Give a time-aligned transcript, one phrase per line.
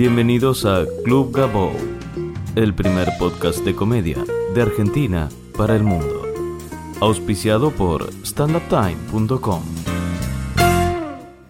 [0.00, 1.72] Bienvenidos a Club Gabo,
[2.56, 4.16] el primer podcast de comedia
[4.54, 5.28] de Argentina
[5.58, 6.22] para el mundo.
[7.00, 9.62] Auspiciado por standuptime.com.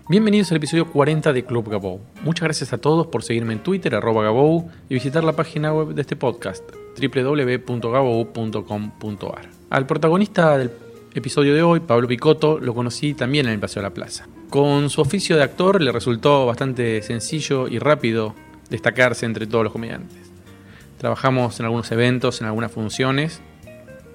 [0.08, 2.00] Bienvenidos al episodio 40 de Club Gabou.
[2.24, 5.94] Muchas gracias a todos por seguirme en Twitter, arroba Gabou, y visitar la página web
[5.94, 6.68] de este podcast,
[7.00, 9.48] www.gabou.com.ar.
[9.70, 10.72] Al protagonista del
[11.14, 14.28] episodio de hoy, Pablo Picotto, lo conocí también en el Paseo de la Plaza.
[14.48, 18.34] Con su oficio de actor le resultó bastante sencillo y rápido
[18.68, 20.18] destacarse entre todos los comediantes.
[20.98, 23.40] Trabajamos en algunos eventos, en algunas funciones,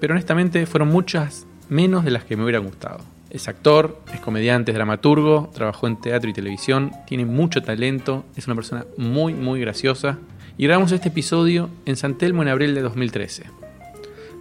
[0.00, 3.00] pero honestamente fueron muchas menos de las que me hubieran gustado.
[3.28, 8.46] Es actor, es comediante, es dramaturgo, trabajó en teatro y televisión, tiene mucho talento, es
[8.46, 10.18] una persona muy, muy graciosa.
[10.56, 13.65] Y grabamos este episodio en San Telmo en abril de 2013.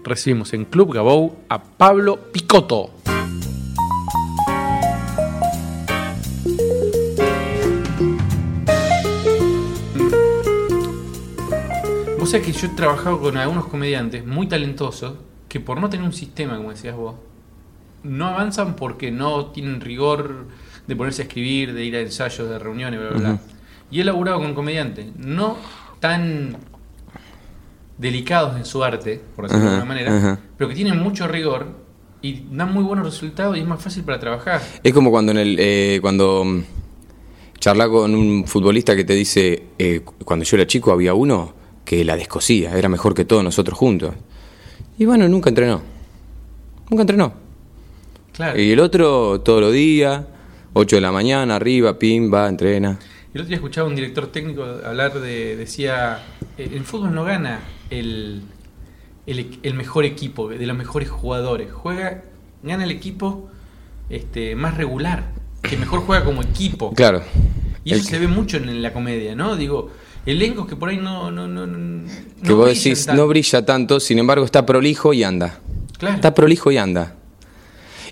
[0.06, 2.92] Recibimos en Club Gabou a Pablo Picotto.
[12.20, 15.16] O sea que yo he trabajado con algunos comediantes muy talentosos
[15.50, 17.16] que por no tener un sistema, como decías vos,
[18.04, 20.46] no avanzan porque no tienen rigor
[20.86, 23.40] de ponerse a escribir, de ir a ensayos, de reuniones, bla, bla, bla.
[23.90, 25.58] Y he laburado con comediantes no
[26.00, 26.58] tan
[27.98, 30.40] delicados en su arte, por decirlo de alguna manera, ajá.
[30.58, 31.68] pero que tienen mucho rigor
[32.22, 34.62] y dan muy buenos resultados y es más fácil para trabajar.
[34.84, 36.64] Es como cuando en el eh, cuando mm,
[37.60, 41.54] charla con un futbolista que te dice eh, cuando yo era chico había uno
[41.86, 44.14] que la descosía, era mejor que todos nosotros juntos.
[44.98, 45.82] Y bueno, nunca entrenó.
[46.90, 47.34] Nunca entrenó.
[48.34, 48.60] Claro.
[48.60, 50.26] Y el otro todos los días,
[50.74, 52.98] 8 de la mañana, arriba, pim, va, entrena.
[53.34, 56.24] El otro día escuchaba a un director técnico hablar de, decía,
[56.58, 58.42] "Eh, el fútbol no gana el,
[59.28, 62.24] el, el mejor equipo, de los mejores jugadores, juega,
[62.64, 63.50] gana el equipo
[64.10, 65.32] este, más regular,
[65.62, 66.94] que mejor juega como equipo.
[66.94, 67.22] Claro.
[67.84, 69.56] Y eso El- se ve mucho en la comedia, ¿no?
[69.56, 69.92] Digo,
[70.26, 71.32] elencos que por ahí no...
[71.32, 72.06] no, no, no
[72.44, 73.22] que no vos decís, tanto.
[73.22, 75.60] no brilla tanto, sin embargo está prolijo y anda.
[75.98, 76.16] Claro.
[76.16, 77.16] Está prolijo y anda.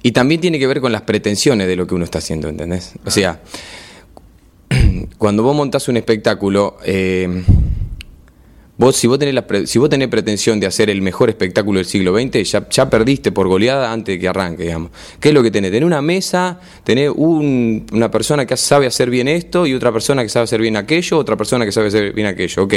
[0.01, 2.93] Y también tiene que ver con las pretensiones de lo que uno está haciendo, ¿entendés?
[3.05, 3.39] O sea,
[5.17, 7.43] cuando vos montás un espectáculo, eh,
[8.77, 11.77] vos, si, vos tenés la pre- si vos tenés pretensión de hacer el mejor espectáculo
[11.77, 14.91] del siglo XX, ya, ya perdiste por goleada antes de que arranque, digamos.
[15.19, 15.71] ¿Qué es lo que tenés?
[15.71, 20.23] Tenés una mesa, tenés un- una persona que sabe hacer bien esto y otra persona
[20.23, 22.63] que sabe hacer bien aquello, otra persona que sabe hacer bien aquello.
[22.63, 22.73] Ok.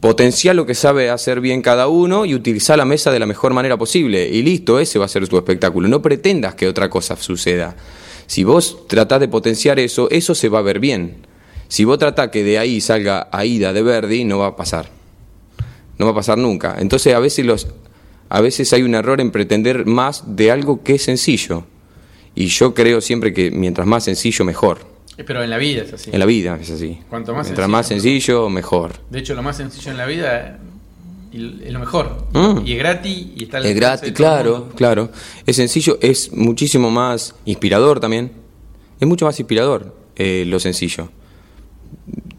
[0.00, 3.54] Potenciar lo que sabe hacer bien cada uno y utilizar la mesa de la mejor
[3.54, 4.28] manera posible.
[4.28, 5.88] Y listo, ese va a ser tu espectáculo.
[5.88, 7.74] No pretendas que otra cosa suceda.
[8.26, 11.26] Si vos tratás de potenciar eso, eso se va a ver bien.
[11.68, 14.88] Si vos tratás que de ahí salga Aida de Verdi, no va a pasar.
[15.98, 16.76] No va a pasar nunca.
[16.78, 17.68] Entonces a veces, los,
[18.28, 21.64] a veces hay un error en pretender más de algo que es sencillo.
[22.34, 24.78] Y yo creo siempre que mientras más sencillo, mejor.
[25.16, 26.10] Pero en la vida es así.
[26.12, 26.98] En la vida es así.
[27.08, 28.92] Cuanto más mientras más sencillo, mejor.
[29.10, 30.58] De hecho, lo más sencillo en la vida
[31.34, 32.28] y es lo mejor.
[32.32, 32.64] Mm.
[32.64, 35.10] Y es gratis y está Es gratis, claro, claro.
[35.44, 38.30] Es sencillo, es muchísimo más inspirador también.
[39.00, 41.08] Es mucho más inspirador eh, lo sencillo.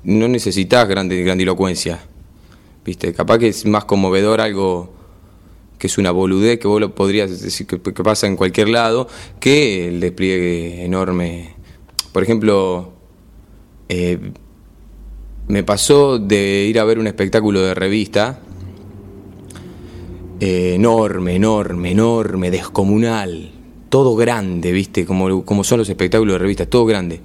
[0.04, 2.00] No necesitas grande, grandilocuencia.
[2.84, 3.14] ¿Viste?
[3.14, 4.94] Capaz que es más conmovedor algo
[5.78, 9.08] que es una boludez que vos lo podrías decir que, que pasa en cualquier lado
[9.40, 11.56] que el despliegue enorme.
[12.14, 12.94] Por ejemplo,
[13.90, 14.20] eh,
[15.48, 18.40] me pasó de ir a ver un espectáculo de revista
[20.40, 23.52] eh, enorme, enorme, enorme, descomunal,
[23.90, 25.06] todo grande, ¿viste?
[25.06, 27.22] Como, como son los espectáculos de revistas, todo grande.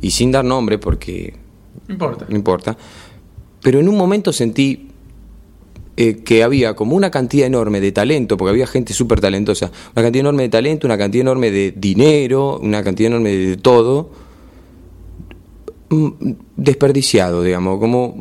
[0.00, 1.34] Y sin dar nombre, porque
[1.88, 2.26] Importa.
[2.28, 2.76] no importa.
[3.62, 4.88] Pero en un momento sentí
[5.96, 10.02] eh, que había como una cantidad enorme de talento, porque había gente súper talentosa, una
[10.02, 14.10] cantidad enorme de talento, una cantidad enorme de dinero, una cantidad enorme de todo,
[15.90, 16.08] mm,
[16.56, 18.20] desperdiciado, digamos, como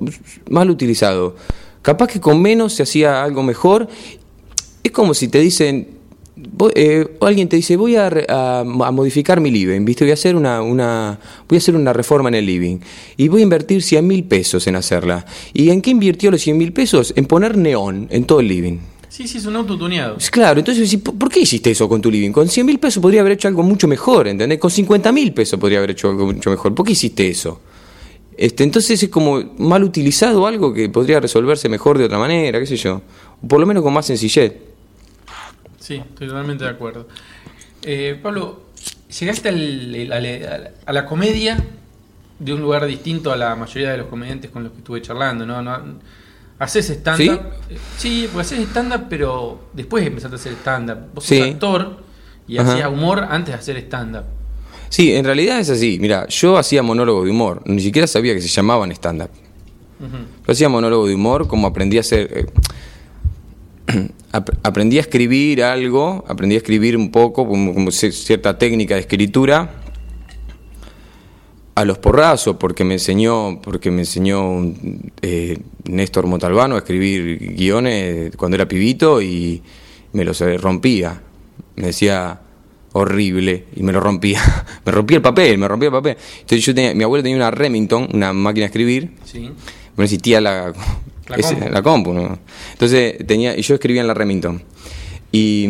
[0.51, 1.35] mal utilizado.
[1.81, 3.87] Capaz que con menos se hacía algo mejor.
[4.83, 5.97] Es como si te dicen,
[6.75, 10.03] eh, alguien te dice, voy a, a- a modificar mi living, ¿viste?
[10.05, 12.77] Voy a hacer una, una, voy a hacer una reforma en el living
[13.17, 15.25] y voy a invertir 100 mil pesos en hacerla.
[15.53, 17.13] ¿Y en qué invirtió los 100 mil pesos?
[17.15, 18.77] En poner neón en todo el living.
[19.09, 20.17] Sí, sí, es un auto tuneado.
[20.31, 22.31] Claro, entonces, ¿por qué hiciste eso con tu living?
[22.31, 24.57] Con 100 mil pesos podría haber hecho algo mucho mejor, ¿entendés?
[24.59, 26.73] Con 50 mil pesos podría haber hecho algo mucho mejor.
[26.73, 27.59] ¿Por qué hiciste eso?
[28.35, 32.65] Este, entonces es como mal utilizado algo que podría resolverse mejor de otra manera, qué
[32.65, 33.01] sé yo.
[33.47, 34.53] Por lo menos con más sencillez.
[35.83, 37.07] Sí, estoy totalmente de acuerdo.
[37.81, 38.68] Eh, Pablo,
[39.19, 41.62] llegaste al- a la comedia
[42.39, 45.45] de un lugar distinto a la mayoría de los comediantes con los que estuve charlando,
[45.45, 45.62] ¿no?
[45.62, 45.77] no
[46.59, 47.41] haces stand-up.
[47.69, 50.97] Eh, Sí, porque haces stand-up, pero después empezaste a hacer stand-up.
[51.15, 51.38] Vos Sí.
[51.39, 51.97] sos actor
[52.47, 52.71] y Ajá.
[52.74, 54.24] hacías humor antes de hacer stand-up.
[54.88, 55.97] Sí, en realidad es así.
[56.00, 59.30] Mira, yo hacía monólogo de humor, ni siquiera sabía que se llamaban stand-up.
[60.00, 62.30] Yo hacía monólogo de humor como aprendí a hacer...
[62.38, 62.45] eh,
[64.33, 68.95] ap- aprendí a escribir algo, aprendí a escribir un poco, como, como ci- cierta técnica
[68.95, 69.80] de escritura,
[71.75, 77.56] a los porrazos, porque me enseñó, porque me enseñó un, eh, Néstor Montalbano a escribir
[77.56, 79.62] guiones cuando era pibito y
[80.12, 81.19] me los eh, rompía.
[81.75, 82.39] Me decía
[82.91, 84.39] horrible y me lo rompía.
[84.85, 86.18] me rompía el papel, me rompía el papel.
[86.41, 89.50] Entonces yo tenía, mi abuelo tenía una Remington, una máquina de escribir, Sí.
[90.41, 90.74] la,
[91.27, 91.69] La compu.
[91.69, 92.39] la compu, ¿no?
[92.73, 94.61] Entonces tenía, y yo escribía en la Remington.
[95.31, 95.65] Y,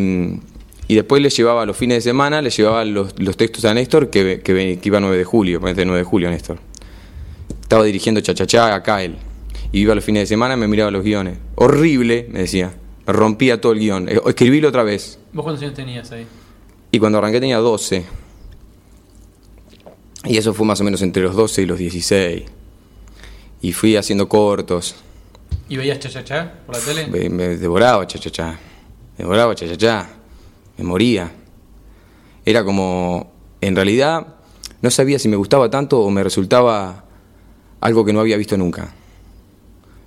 [0.88, 4.10] y después le llevaba los fines de semana, le llevaba los, los textos a Néstor
[4.10, 6.58] que, que, que iba 9 de julio, ponete 9 de julio Néstor.
[7.62, 9.16] Estaba dirigiendo Chachachá acá él.
[9.72, 11.38] Y iba los fines de semana y me miraba los guiones.
[11.56, 12.74] Horrible, me decía.
[13.08, 14.08] Rompía todo el guion.
[14.08, 15.20] Eh, Escribílo otra vez.
[15.34, 16.28] ¿Vos cuántos años tenías ahí?
[16.92, 18.06] Y cuando arranqué tenía 12.
[20.26, 22.44] Y eso fue más o menos entre los 12 y los 16.
[23.62, 24.96] Y fui haciendo cortos.
[25.74, 27.08] ¿Y veías chachachá por la tele?
[27.08, 28.52] Me, me devoraba chachachá.
[29.18, 30.08] Me devoraba chachachá.
[30.78, 31.32] Me moría.
[32.46, 33.34] Era como.
[33.60, 34.36] En realidad,
[34.84, 37.06] no sabía si me gustaba tanto o me resultaba
[37.82, 38.94] algo que no había visto nunca.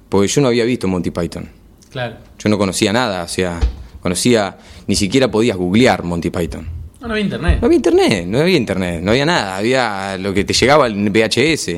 [0.09, 1.51] Porque yo no había visto Monty Python.
[1.91, 2.19] Claro.
[2.39, 3.59] Yo no conocía nada, o sea,
[4.01, 4.59] conocía.
[4.87, 6.69] Ni siquiera podías googlear Monty Python.
[7.01, 7.59] No, no había internet.
[7.61, 11.13] No había internet, no había internet, no había nada, había lo que te llegaba en
[11.13, 11.71] VHS.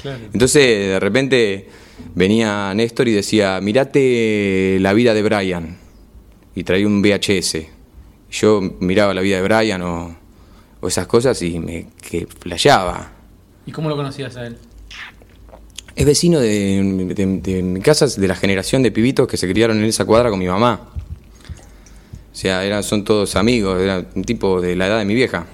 [0.00, 0.20] Claro.
[0.32, 1.81] Entonces, de repente
[2.14, 5.78] venía Néstor y decía, mirate la vida de Brian.
[6.54, 7.58] Y traía un VHS.
[8.30, 10.16] Yo miraba la vida de Brian o,
[10.80, 13.12] o esas cosas y me que flasheaba.
[13.66, 14.56] ¿Y cómo lo conocías a él?
[15.94, 19.78] Es vecino de, de- de mi casa, de la generación de pibitos que se criaron
[19.78, 20.88] en esa cuadra con mi mamá.
[22.32, 25.46] O sea, eran, son todos amigos, era un tipo de la edad de mi vieja.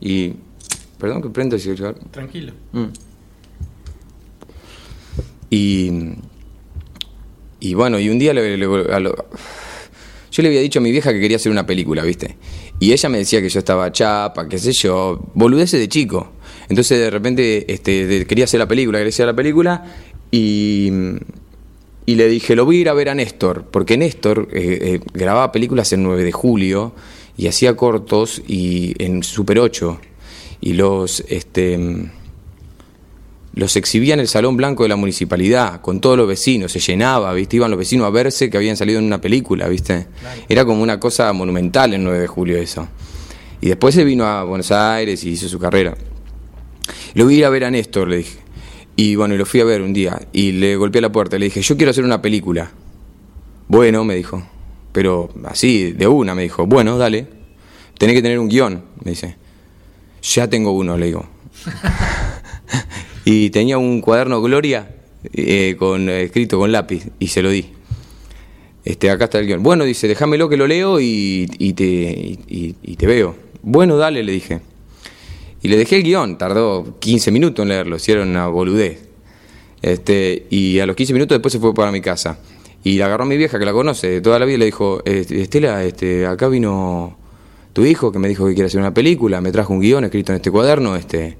[0.00, 0.34] Y.
[0.98, 1.94] Perdón que prendo el cigarro.
[2.12, 2.52] Tranquilo.
[2.72, 2.84] Mm.
[5.50, 5.90] Y,
[7.60, 11.36] y bueno, y un día le- yo le había dicho a mi vieja que quería
[11.36, 12.36] hacer una película, ¿viste?
[12.80, 16.32] Y ella me decía que yo estaba chapa, qué sé yo, boludeces de chico.
[16.68, 19.84] Entonces de repente este, quería hacer la película, quería hacer la película
[20.32, 20.90] y,
[22.06, 25.00] y le dije, lo voy a ir a ver a Néstor, porque Néstor eh, eh,
[25.12, 26.94] grababa películas el 9 de julio
[27.36, 30.00] y hacía cortos y en Super 8
[30.60, 31.20] y los...
[31.28, 31.78] Este,
[33.54, 37.32] los exhibía en el Salón Blanco de la Municipalidad, con todos los vecinos, se llenaba,
[37.32, 37.56] ¿viste?
[37.56, 40.08] Iban los vecinos a verse que habían salido en una película, ¿viste?
[40.48, 42.88] Era como una cosa monumental el 9 de julio eso.
[43.60, 45.96] Y después se vino a Buenos Aires y hizo su carrera.
[47.14, 48.38] Lo voy a ir a ver a Néstor, le dije.
[48.96, 51.46] Y bueno, y lo fui a ver un día y le golpeé la puerta, le
[51.46, 52.70] dije, yo quiero hacer una película.
[53.68, 54.42] Bueno, me dijo,
[54.92, 57.26] pero así, de una, me dijo, bueno, dale,
[57.98, 59.36] tenés que tener un guion, me dice.
[60.22, 61.26] Ya tengo uno, le digo.
[63.24, 64.90] y tenía un cuaderno Gloria
[65.32, 67.66] eh, con eh, escrito con lápiz y se lo di.
[68.84, 69.62] Este, acá está el guion.
[69.62, 71.84] Bueno, dice, déjamelo que lo leo y, y te,
[72.46, 73.34] y- te veo.
[73.62, 74.60] Bueno, dale, le dije.
[75.62, 79.08] Y le dejé el guion, tardó 15 minutos en leerlo, hicieron una boludez.
[79.80, 82.38] Este, y a los 15 minutos después se fue para mi casa.
[82.82, 85.40] Y la agarró mi vieja, que la conoce toda la vida, y le dijo, "Este,
[85.40, 87.16] Estela, este, acá vino
[87.72, 90.32] tu hijo que me dijo que quiere hacer una película, me trajo un guion escrito
[90.32, 91.38] en este cuaderno, este,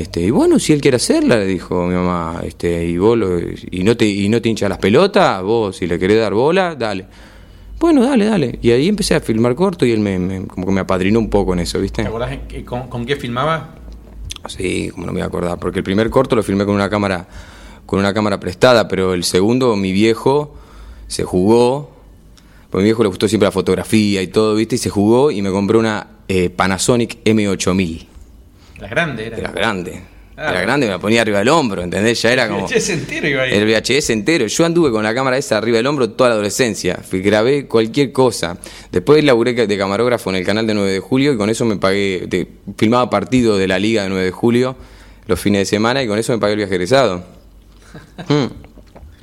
[0.00, 3.38] este, y bueno, si él quiere hacerla, le dijo mi mamá, este, y vos lo-
[3.40, 6.74] y no te, y no te hincha las pelotas, vos si le querés dar bola,
[6.74, 7.06] dale.
[7.78, 8.58] Bueno, dale, dale.
[8.62, 11.30] Y ahí empecé a filmar corto y él me, me- como que me apadrinó un
[11.30, 12.02] poco en eso, ¿viste?
[12.02, 13.74] ¿Te acordás en con, con qué filmaba?
[14.48, 16.88] Sí, como no me voy a acordar, porque el primer corto lo filmé con una
[16.90, 17.28] cámara,
[17.86, 20.54] con una cámara prestada, pero el segundo mi viejo
[21.08, 21.90] se jugó,
[22.70, 24.76] porque a mi viejo le gustó siempre la fotografía y todo, ¿viste?
[24.76, 28.06] Y se jugó y me compró una eh, Panasonic M8000.
[28.80, 29.36] La grande era.
[29.38, 30.02] Era grande.
[30.36, 30.50] Ah.
[30.52, 32.22] Era grande, me la ponía arriba del hombro, ¿entendés?
[32.22, 32.66] Ya era como...
[32.66, 33.52] VHS entero iba ahí.
[33.52, 34.46] El VHS entero.
[34.46, 36.96] Yo anduve con la cámara esa arriba del hombro toda la adolescencia.
[36.96, 38.56] Fui, grabé cualquier cosa.
[38.90, 41.76] Después laburé de camarógrafo en el canal de 9 de julio y con eso me
[41.76, 42.26] pagué.
[42.78, 44.76] filmaba partido de la liga de 9 de julio
[45.26, 47.22] los fines de semana y con eso me pagué el viaje egresado.
[48.28, 48.46] Mm.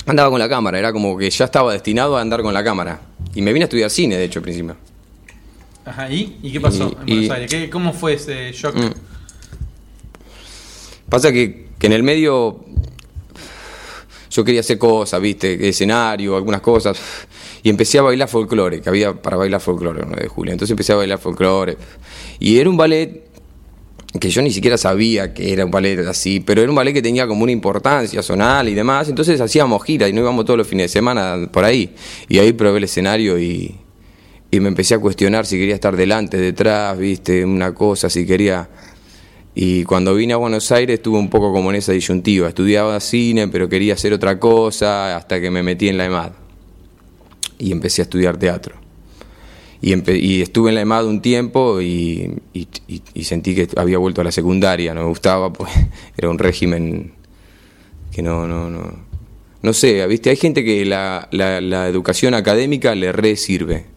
[0.08, 3.00] Andaba con la cámara, era como que ya estaba destinado a andar con la cámara.
[3.34, 4.76] Y me vine a estudiar cine, de hecho, al principio.
[5.86, 6.38] Ajá, ¿y?
[6.44, 7.52] ¿Y qué pasó Y- en Buenos y- Aires?
[7.52, 8.76] ¿Qué- ¿Cómo fue ese shock?
[8.76, 8.92] Mm.
[11.10, 12.66] Pasa que, que en el medio
[14.30, 16.98] yo quería hacer cosas, viste, escenario, algunas cosas,
[17.64, 20.52] y empecé a bailar folclore, que había para bailar folclore el 9 de julio.
[20.52, 21.78] Entonces empecé a bailar folclore.
[22.40, 23.24] Y era un ballet
[24.20, 27.02] que yo ni siquiera sabía que era un ballet así, pero era un ballet que
[27.02, 29.10] tenía como una importancia zonal y demás.
[29.10, 31.94] Entonces hacíamos giras y nos íbamos todos los fines de semana por ahí.
[32.28, 33.76] Y ahí probé el escenario y,
[34.52, 38.70] y me empecé a cuestionar si quería estar delante, detrás, viste, una cosa, si quería...
[39.60, 42.48] Y cuando vine a Buenos Aires estuve un poco como en esa disyuntiva.
[42.48, 46.34] Estudiaba cine, pero quería hacer otra cosa hasta que me metí en la EMAD.
[47.58, 48.76] Y empecé a estudiar teatro.
[49.82, 52.38] Y, estuve en la EMAD un tiempo y
[53.24, 54.94] sentí que había vuelto a la secundaria.
[54.94, 55.72] No me gustaba, pues
[56.18, 57.14] era un régimen
[58.12, 59.08] que no, no, no.
[59.64, 60.30] No sé, ¿viste?
[60.30, 63.88] Hay gente que la, la, la educación académica le re sirve.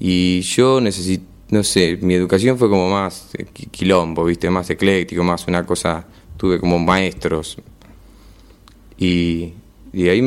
[0.00, 4.50] Y yo necesito, no sé, mi educación fue como más eh, qui- quilombo, ¿viste?
[4.50, 6.06] Más ecléctico, más una cosa.
[6.36, 7.56] Tuve como maestros.
[8.98, 9.52] Y,
[9.92, 10.22] y ahí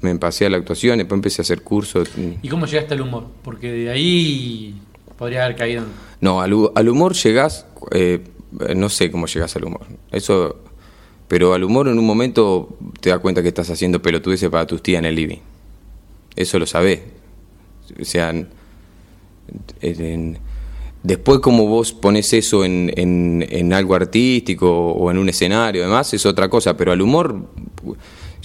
[0.00, 2.08] me pasé a la actuación, después empecé a hacer cursos.
[2.42, 3.26] ¿Y cómo llegaste al humor?
[3.42, 4.74] Porque de ahí
[5.18, 5.84] podría haber caído.
[6.20, 8.22] No, al, al humor llegás, eh,
[8.76, 9.86] no sé cómo llegás al humor.
[10.12, 10.56] Eso,
[11.28, 14.82] pero al humor en un momento te das cuenta que estás haciendo pelotudeces para tus
[14.82, 15.38] tías en el living.
[16.36, 17.00] Eso lo sabés.
[18.00, 18.48] O sea, en-
[19.82, 20.38] en-
[21.04, 26.12] después como vos pones eso en, en- en algo artístico o en un escenario, además
[26.14, 26.76] es otra cosa.
[26.76, 27.46] Pero al humor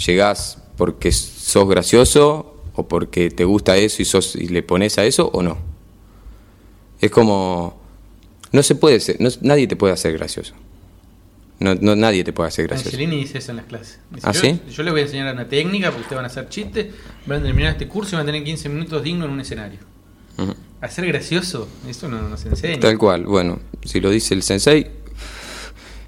[0.05, 5.05] llegás porque sos gracioso o porque te gusta eso y, sos, y le pones a
[5.05, 5.57] eso o no.
[7.01, 7.79] Es como.
[8.51, 9.17] No se puede ser.
[9.19, 10.53] no- nadie te puede hacer gracioso.
[11.59, 12.95] No, no, nadie te puede hacer gracioso.
[12.95, 13.99] Angelini dice eso en las clases.
[14.11, 14.59] Dice, ¿Ah, yo, sí?
[14.71, 16.87] yo les voy a enseñar una técnica porque ustedes van a hacer chistes,
[17.25, 19.79] van a terminar este curso y van a tener 15 minutos dignos en un escenario.
[20.79, 20.85] Ujú.
[20.85, 22.79] Hacer gracioso, eso no, no se enseña.
[22.79, 23.25] Tal cual.
[23.25, 24.87] Bueno, si lo dice el sensei,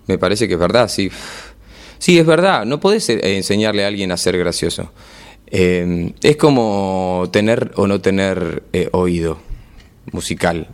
[0.07, 1.11] me parece que es verdad, sí.
[1.99, 2.65] Sí, es verdad.
[2.65, 4.91] No podés eh, enseñarle a alguien a ser gracioso.
[5.47, 9.37] Eh, es como tener o no tener eh, oído
[10.11, 10.67] musical.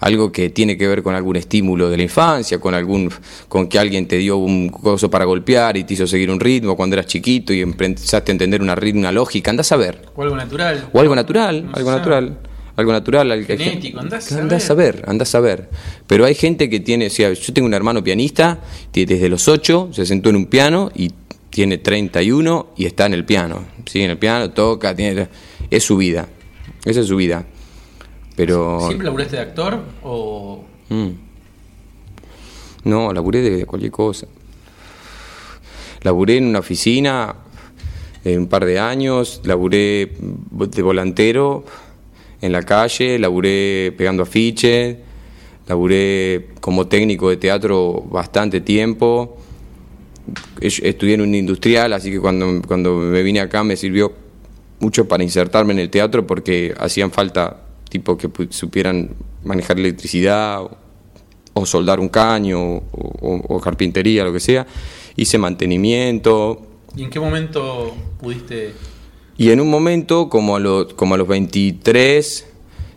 [0.00, 3.12] Algo que tiene que ver con algún estímulo de la infancia, con algún,
[3.48, 6.74] con que alguien te dio un coso para golpear y te hizo seguir un ritmo
[6.74, 9.50] cuando eras chiquito y empezaste a entender una, una lógica.
[9.50, 10.06] Andás a ver.
[10.16, 10.88] O algo natural.
[10.94, 12.38] O algo natural, No algo natural.
[12.80, 13.30] Algo natural.
[13.30, 15.68] al- Genético, andás a andás a ver, andás a ver.
[16.06, 18.60] Pero hay gente que tiene, o sea, yo tengo un hermano pianista,
[18.92, 21.10] que desde los 8 se sentó en un piano y
[21.50, 23.64] tiene 31 y está en el piano.
[23.86, 25.28] Sí, en el piano, toca, tiene,
[25.70, 26.28] es su vida.
[26.84, 27.44] Esa es su vida.
[28.36, 28.80] Pero...
[28.86, 31.10] ¿Siempre laburaste de actor o Mm.
[32.84, 34.26] No, laburé de cualquier cosa.
[36.02, 37.34] Laburé en una oficina
[38.24, 41.64] eh, un par de años, laburé de volantero
[42.40, 44.96] en la calle, laburé pegando afiches,
[45.68, 49.36] laburé como técnico de teatro bastante tiempo.
[50.60, 54.12] Es- Estudié en un industrial, así que cuando, cuando me vine acá me sirvió
[54.80, 59.10] mucho para insertarme en el teatro porque hacían falta tipo que supieran
[59.44, 60.62] manejar electricidad
[61.52, 62.82] o, soldar un caño o-
[63.48, 64.66] o carpintería, lo que sea.
[65.16, 66.66] Hice mantenimiento,
[66.96, 68.72] y en qué momento pudiste
[69.40, 72.46] y en un momento, como a, los como a los 23,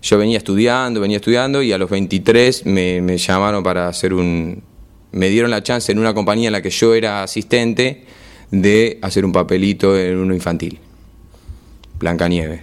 [0.01, 4.62] yo venía estudiando, venía estudiando, y a los 23 me, me llamaron para hacer un...
[5.13, 8.03] Me dieron la chance en una compañía en la que yo era asistente
[8.51, 10.79] de hacer un papelito en uno infantil.
[11.97, 12.59] Blancanieves.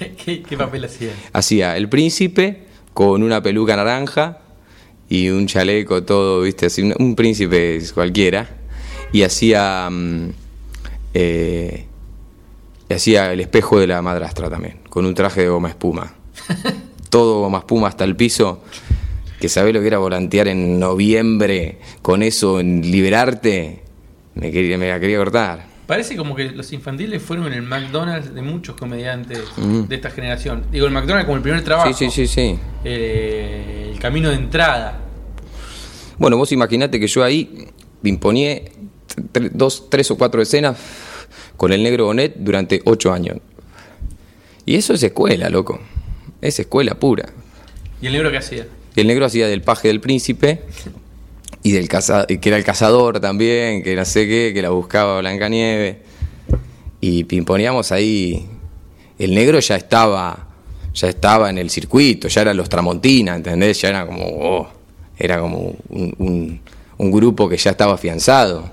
[0.00, 1.14] ¿Qué, qué, qué papel hacías?
[1.32, 2.64] Hacía el príncipe
[2.94, 4.40] con una peluca naranja
[5.08, 8.48] y un chaleco todo, viste, así, un, un príncipe cualquiera.
[9.12, 9.88] Y hacía...
[9.88, 10.30] mm,
[11.14, 11.84] eh,
[12.88, 16.14] y hacía el espejo de la madrastra también, con un traje de goma espuma.
[17.10, 18.62] Todo goma espuma hasta el piso.
[19.40, 23.82] Que sabés lo que era volantear en noviembre con eso, en liberarte.
[24.34, 25.66] Me, quería, me la quería cortar.
[25.86, 29.82] Parece como que los infantiles fueron el McDonald's de muchos comediantes Mm.
[29.84, 30.64] de esta generación.
[30.72, 31.92] Digo, el McDonald's como el primer trabajo.
[31.94, 32.58] Sí, sí, sí, sí.
[32.84, 34.98] Eh, el camino de entrada.
[36.18, 37.68] Bueno, vos imaginate que yo ahí
[38.02, 38.60] imponí
[39.52, 40.76] dos, tres o cuatro escenas
[41.58, 43.36] con el negro Bonet durante ocho años.
[44.64, 45.78] Y eso es escuela, loco.
[46.40, 47.28] Es escuela pura.
[48.00, 48.66] ¿Y el negro qué hacía?
[48.96, 50.62] El negro hacía del paje del príncipe
[51.62, 55.18] y del caza- que era el cazador también, que no sé qué, que la buscaba
[55.20, 55.96] Blancanieves.
[57.00, 58.46] Y imponíamos ahí.
[59.18, 60.48] El negro ya estaba,
[60.94, 63.80] ya estaba en el circuito, ya eran los Tramontina, ¿entendés?
[63.82, 64.68] Ya era como, oh,
[65.18, 66.60] era como un, un-
[66.98, 68.70] un grupo que ya estaba afianzado.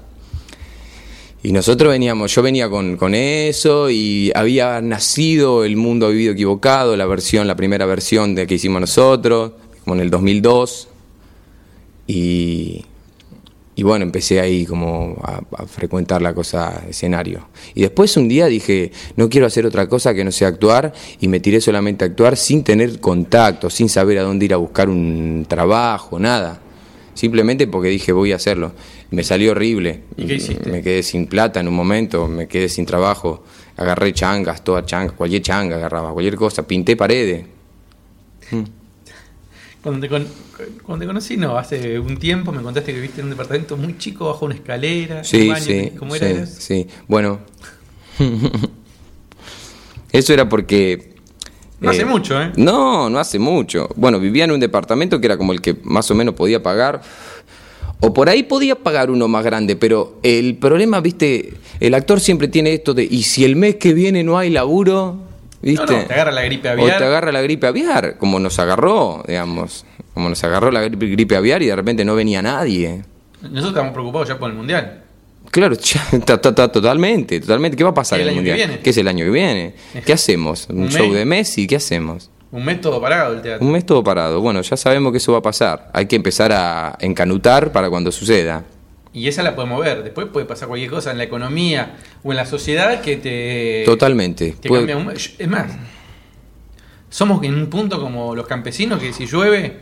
[1.46, 6.98] Y nosotros veníamos, yo venía con, con eso y había nacido El Mundo vivido equivocado,
[6.98, 9.52] la versión, la primera versión de que hicimos nosotros,
[9.84, 10.88] como en el 2002.
[12.08, 12.84] Y,
[13.76, 17.48] y bueno, empecé ahí como a, a frecuentar la cosa escenario.
[17.76, 21.28] Y después un día dije, no quiero hacer otra cosa que no sea actuar y
[21.28, 24.90] me tiré solamente a actuar sin tener contacto, sin saber a dónde ir a buscar
[24.90, 26.60] un trabajo, nada.
[27.16, 28.74] Simplemente porque dije, voy a hacerlo.
[29.10, 30.04] Me salió horrible.
[30.18, 30.70] ¿Y qué hiciste?
[30.70, 33.44] Me quedé sin plata en un momento, me quedé sin trabajo.
[33.78, 36.68] Agarré changas, toda changa, cualquier changa agarraba, cualquier cosa.
[36.68, 37.46] Pinté paredes,
[38.52, 38.62] Mm.
[39.82, 40.28] Cuando te, con-
[40.84, 43.98] cuando te conocí, no, hace un tiempo me contaste que viviste en un departamento muy
[43.98, 45.18] chico bajo una escalera.
[45.20, 45.92] un Sí, baño, sí.
[45.98, 46.56] ¿Cómo sí, era eso?
[46.62, 46.88] sí.
[47.08, 47.40] Bueno.
[50.12, 51.15] Eso era porque.
[51.80, 52.52] No hace mucho, ¿eh?
[52.56, 53.90] No, no hace mucho.
[53.96, 57.02] Bueno, vivía en un departamento que era como el que más o menos podía pagar.
[58.00, 62.48] O por ahí podía pagar uno más grande, pero el problema, viste, el actor siempre
[62.48, 65.18] tiene esto de, y si el mes que viene no hay laburo,
[65.62, 65.86] viste.
[65.86, 66.98] No, no, te agarra la gripe O aviar.
[66.98, 69.86] te agarra la gripe aviar, como nos agarró, digamos.
[70.14, 73.04] Como nos agarró la gripe, gripe aviar y de repente no venía nadie.
[73.42, 75.04] Nosotros estamos preocupados ya por el mundial.
[75.56, 75.78] Claro,
[76.74, 77.78] totalmente, totalmente.
[77.78, 78.68] ¿Qué va a pasar El en el año que mundial?
[78.70, 78.84] viene.
[78.84, 79.74] ¿Qué es el año que viene?
[80.06, 80.68] ¿Qué hacemos?
[80.70, 81.16] ¿Un, Un show mes.
[81.16, 81.66] de Messi?
[81.68, 82.30] ¿Qué hacemos?
[82.52, 83.66] Un mes todo parado el teatro.
[83.66, 84.42] Un mes todo parado.
[84.42, 85.90] Bueno, ya sabemos que eso va a pasar.
[85.94, 88.64] Hay que empezar a encanutar para cuando suceda.
[89.14, 90.04] Y esa la podemos ver.
[90.04, 93.84] Después puede pasar cualquier cosa en la economía o en la sociedad que te.
[93.86, 94.56] Totalmente.
[94.60, 95.72] te Puede- cambia un- Es más,
[97.10, 99.80] somos en un punto como los campesinos que si llueve,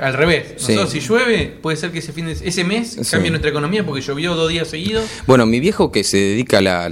[0.00, 0.54] al revés.
[0.56, 0.72] Sí.
[0.74, 3.10] Nosotros si llueve, puede ser que ese, fin de- ese mes Sí.
[3.10, 5.04] cambie nuestra economía porque llovió dos días seguidos.
[5.26, 6.84] Bueno, mi viejo que se dedica a la,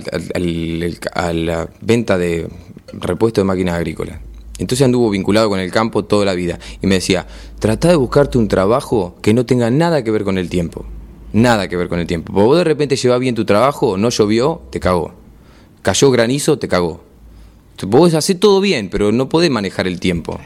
[1.15, 2.49] a venta de
[2.93, 4.19] repuestos de máquinas agrícolas.
[4.59, 6.59] Entonces anduvo vinculado con el campo toda la vida.
[6.81, 7.27] Y me decía,
[7.59, 10.85] trata de buscarte un trabajo que no tenga nada que ver con el tiempo.
[11.33, 12.33] Nada que ver con el tiempo.
[12.33, 15.13] Porque vos de repente llevas bien tu trabajo, no llovió, te cagó.
[15.83, 17.03] Cayó granizo, te cagó.
[17.89, 20.39] Vos haces todo bien, pero no podés manejar el tiempo.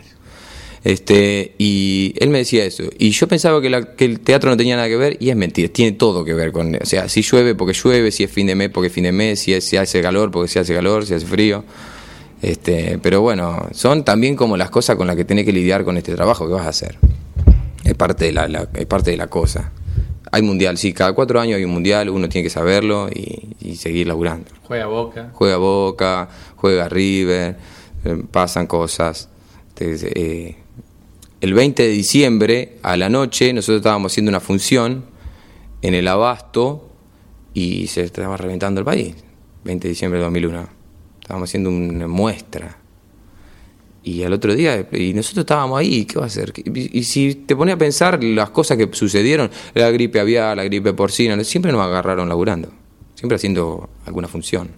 [0.84, 2.84] Este, y él me decía eso.
[2.98, 5.36] Y yo pensaba que, la- que el teatro no tenía nada que ver, y es
[5.36, 6.74] mentira, tiene todo que ver con.
[6.76, 9.12] O sea, si llueve porque llueve, si es fin de mes porque es fin de
[9.12, 11.64] mes, si, es- si hace calor porque si hace calor, si hace frío.
[12.40, 15.96] Este, pero bueno, son también como las cosas con las que tenés que lidiar con
[15.96, 16.96] este trabajo que vas a hacer.
[17.84, 19.72] Es parte de la, la- es parte de la cosa.
[20.30, 23.76] Hay mundial, sí, cada cuatro años hay un mundial, uno tiene que saberlo y, y
[23.76, 25.30] seguir laburando Juega Boca.
[25.32, 27.56] juega Boca, juega River,
[28.04, 29.28] eh, pasan cosas.
[29.70, 30.56] Entonces, eh,
[31.40, 35.04] el 20 de diciembre, a la noche, nosotros estábamos haciendo una función
[35.82, 36.90] en el Abasto
[37.54, 39.14] y se estaba reventando el país.
[39.64, 40.68] 20 de diciembre de 2001.
[41.20, 42.78] Estábamos haciendo una muestra.
[44.02, 46.52] Y al otro día, y nosotros estábamos ahí, ¿qué va a hacer?
[46.56, 50.64] Y, y si te pones a pensar las cosas que sucedieron, la gripe aviar, la
[50.64, 52.70] gripe porcina, siempre nos agarraron laburando,
[53.14, 54.70] siempre haciendo alguna función.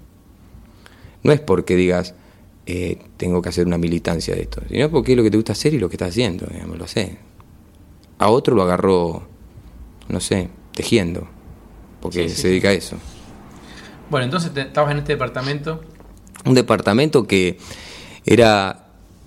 [1.22, 2.14] No es porque digas,
[2.72, 5.52] eh, tengo que hacer una militancia de esto, sino porque es lo que te gusta
[5.52, 7.18] hacer y lo que estás haciendo, digamos, lo sé.
[8.18, 9.22] A otro lo agarró,
[10.08, 11.26] no sé, tejiendo,
[12.00, 12.96] porque Sí, sí, se dedica a eso.
[14.10, 15.80] Bueno, entonces te- estabas en este departamento.
[16.44, 17.58] un departamento que
[18.24, 18.86] era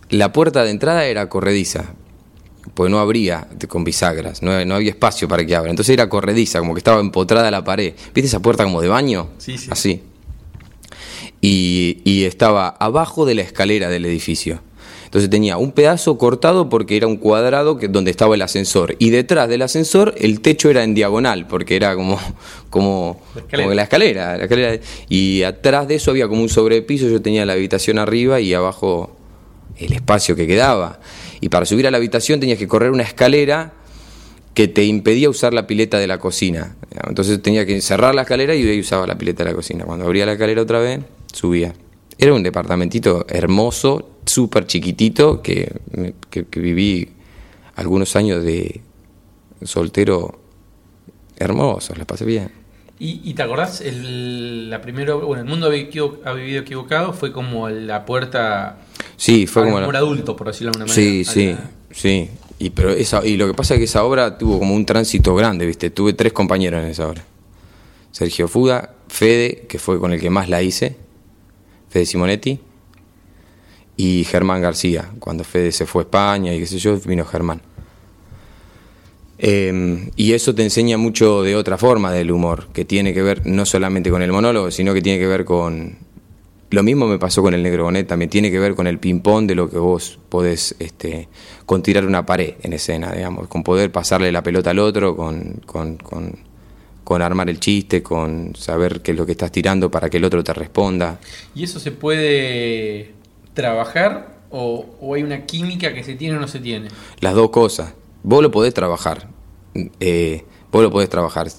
[0.10, 1.94] la puerta de entrada era corrediza
[2.76, 6.60] pues no abría con bisagras no, no había espacio para que abra entonces era corrediza
[6.60, 9.68] como que estaba empotrada a la pared viste esa puerta como de baño Sí, sí.
[9.72, 10.02] así
[11.44, 14.62] y, y estaba abajo de la escalera del edificio
[15.14, 19.12] entonces tenía un pedazo cortado porque era un cuadrado que, donde estaba el ascensor y
[19.12, 22.20] detrás del ascensor el techo era en diagonal porque era como
[22.72, 23.58] como La escalera.
[23.58, 24.84] como que la escalera, la escalera.
[25.10, 29.16] Y atrás de eso había como un sobrepiso, yo tenía la habitación arriba y abajo
[29.78, 31.00] el espacio que quedaba.
[31.42, 33.74] Y para subir a la habitación tenías que correr una escalera
[34.56, 36.76] que te impedía usar la pileta de la cocina.
[37.08, 39.86] Entonces tenía que cerrar la escalera y ahí usaba la pileta de la cocina.
[39.86, 41.02] Cuando abría la escalera otra vez,
[41.34, 41.74] subía.
[42.18, 45.76] Era un departamentito hermoso, súper chiquitito, que,
[46.30, 47.10] que- que viví
[47.76, 48.82] algunos años de
[49.64, 50.40] soltero
[51.38, 52.52] hermoso, la pasé bien.
[53.00, 53.82] ¿Y, y te acordás?
[53.82, 58.78] El, la primera, bueno, el mundo ha vivido, equivocado fue como la puerta
[59.18, 59.78] Sí, fue como...
[59.78, 61.32] el la- amor adulto, por decirlo de alguna Sí, manera.
[61.34, 62.30] sí, la- sí.
[62.60, 65.36] Y, pero esa, y lo que pasa es que esa obra tuvo como un tránsito
[65.36, 65.90] grande, ¿viste?
[65.90, 67.26] Tuve tres compañeros en esa obra.
[68.12, 70.96] Sergio Fuda, Fede, que fue con el que más la hice,
[71.94, 72.60] Fede Simonetti,
[73.96, 75.12] y Germán García.
[75.20, 77.62] Cuando Fede se fue a España y qué sé yo, vino Germán.
[79.38, 83.46] Eh, y eso te enseña mucho de otra forma del humor, que tiene que ver
[83.46, 85.98] no solamente con el monólogo, sino que tiene que ver con...
[86.72, 89.46] Lo mismo me pasó con el Negro Bonet, también tiene que ver con el ping-pong
[89.46, 91.28] de lo que vos podés, este,
[91.68, 95.62] con tirar una pared en escena, digamos, con poder pasarle la pelota al otro, con,
[95.68, 96.40] con, con,
[97.14, 100.26] con armar el chiste, con saber qué es lo que estás tirando para que el
[100.26, 101.20] otro te responda.
[101.54, 103.12] ¿Y eso se puede
[103.54, 106.88] trabajar o, o hay una química que se tiene o no se tiene?
[107.20, 107.94] Las dos cosas.
[108.24, 109.28] Vos lo podés trabajar.
[110.00, 111.52] Eh, vos lo podés trabajar.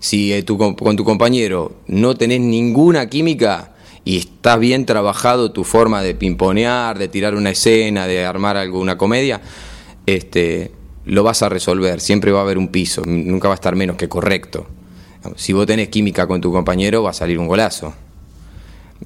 [0.00, 3.74] Si eh, tu con tu compañero no tenés ninguna química
[4.06, 8.96] y está bien trabajado tu forma de pimponear, de tirar una escena, de armar alguna
[8.96, 9.42] comedia,
[10.06, 10.72] este,
[11.04, 12.00] lo vas a resolver.
[12.00, 13.02] Siempre va a haber un piso.
[13.04, 14.68] Nunca va a estar menos que correcto.
[15.36, 17.94] Si vos tenés química con tu compañero, va a salir un golazo.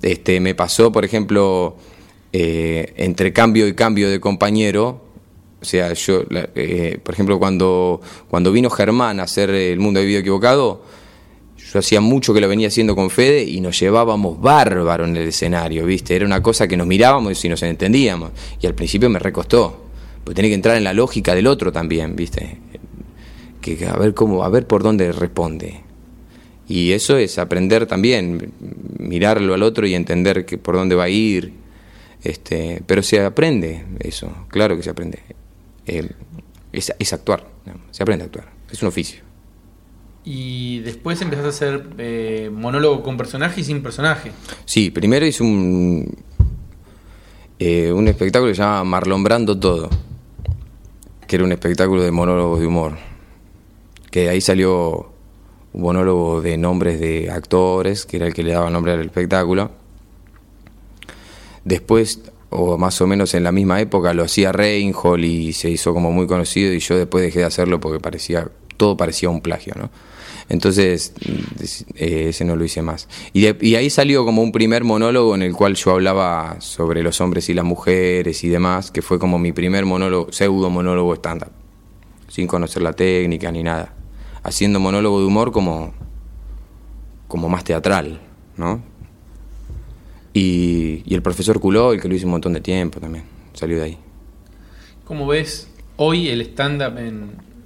[0.03, 1.77] Este, me pasó, por ejemplo,
[2.33, 5.03] eh, entre cambio y cambio de compañero,
[5.61, 6.23] O sea, yo,
[6.55, 10.83] eh, por ejemplo, cuando, cuando vino Germán a hacer El Mundo de Video Equivocado,
[11.57, 15.29] yo hacía mucho que lo venía haciendo con Fede y nos llevábamos bárbaro en el
[15.29, 16.15] escenario, ¿viste?
[16.15, 18.31] Era una cosa que nos mirábamos y nos entendíamos.
[18.61, 19.87] Y al principio me recostó,
[20.23, 22.59] porque tenía que entrar en la lógica del otro también, ¿viste?
[23.61, 25.86] Que a ver cómo, a ver por dónde responde.
[26.69, 28.53] Y eso es aprender también,
[28.99, 31.53] mirarlo al otro y entender que por dónde va a ir.
[32.23, 35.21] Este, pero se aprende eso, claro que se aprende.
[35.87, 36.09] Eh,
[36.73, 37.47] es, es actuar,
[37.93, 39.21] se aprende a actuar, es un oficio.
[40.25, 44.33] Y después empezaste a hacer eh, monólogo con personaje y sin personaje.
[44.65, 46.17] Sí, primero hice un,
[47.61, 49.89] eh, un espectáculo que se llama Marlombrando Todo,
[51.29, 52.97] que era un espectáculo de monólogos de humor.
[54.11, 55.16] Que de ahí salió
[55.77, 59.71] monólogo de nombres de actores, que era el que le daba nombre al espectáculo.
[61.65, 65.93] Después, o más o menos en la misma época, lo hacía Reinhold y se hizo
[65.93, 69.75] como muy conocido y yo después dejé de hacerlo porque parecía, todo parecía un plagio,
[69.77, 69.91] ¿no?
[70.49, 71.13] Entonces,
[71.97, 73.09] eh, ese no lo hice más.
[73.33, 77.49] Y ahí salió como un primer monólogo en el cual yo hablaba sobre los hombres
[77.49, 81.51] y las mujeres y demás, que fue como mi primer monólogo, pseudo monólogo estándar,
[82.29, 83.96] sin conocer la técnica ni nada.
[84.49, 85.93] Haciendo monólogo de humor como,
[87.27, 88.21] como más teatral,
[88.57, 88.81] ¿no?
[90.33, 93.77] Y, y el profesor Culó, el que lo hizo un montón de tiempo también, salió
[93.79, 93.99] de ahí.
[95.05, 96.95] ¿Cómo ves hoy el stand-up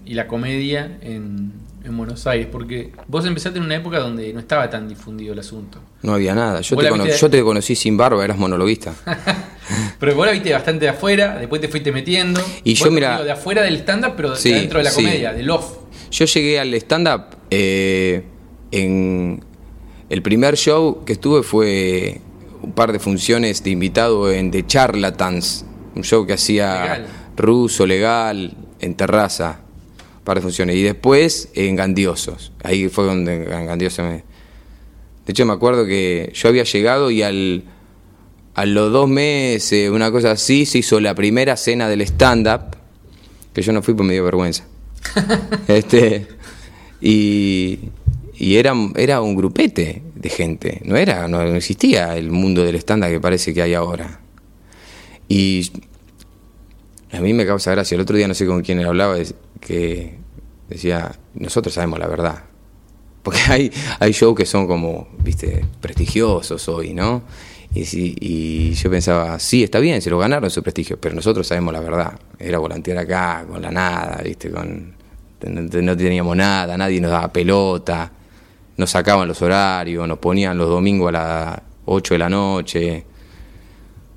[0.07, 1.53] y la comedia en,
[1.85, 2.47] en Buenos Aires?
[2.51, 5.81] Porque vos empezaste en una época donde no estaba tan difundido el asunto.
[6.03, 6.61] No había nada.
[6.63, 8.95] Yo te, la cono- viste- yo te conocí sin barba, eras monologuista.
[9.99, 12.41] Pero vos la viste bastante de afuera, después te fuiste metiendo.
[12.65, 15.03] Y yo, mira- de afuera del stand-up, pero de Sí, dentro de la sí.
[15.05, 15.77] comedia, del off.
[16.11, 18.25] Yo llegué al stand-up eh,
[18.71, 19.45] en.
[20.09, 22.21] El primer show que estuve fue
[22.63, 27.07] un par de funciones de invitado en The Charlatans, un show que hacía Legal.
[27.37, 29.61] ruso, legal, en terraza,
[30.19, 30.75] un par de funciones.
[30.75, 34.25] Y después en Gandiosos, ahí fue donde en Gandiosos me.
[35.27, 37.65] De hecho, me acuerdo que yo había llegado y al.
[38.53, 42.77] A los dos meses, una cosa así, se hizo la primera cena del stand-up,
[43.55, 44.65] que yo no fui porque me dio vergüenza.
[45.69, 46.29] este
[47.01, 47.79] y,
[48.35, 50.81] y era, era un grupete de gente.
[50.85, 54.21] No era no existía el mundo del estándar que parece que hay ahora.
[55.29, 55.71] Y
[57.13, 57.95] a mí me causa gracia.
[57.95, 59.17] El otro día no sé con quién hablaba
[59.61, 60.19] que
[60.69, 62.45] decía nosotros sabemos la verdad
[63.23, 67.23] porque hay hay shows que son como viste prestigiosos hoy no
[67.75, 71.47] y, si- y yo pensaba, sí, está bien, se lo ganaron su prestigio, pero nosotros
[71.47, 72.19] sabemos la verdad.
[72.39, 74.51] Era volantear acá, con la nada, ¿viste?
[74.51, 74.95] Con,
[75.47, 78.11] no, teníamos nada, nadie nos daba pelota,
[78.77, 83.05] nos sacaban los horarios, nos ponían los domingos a las 8 de la noche,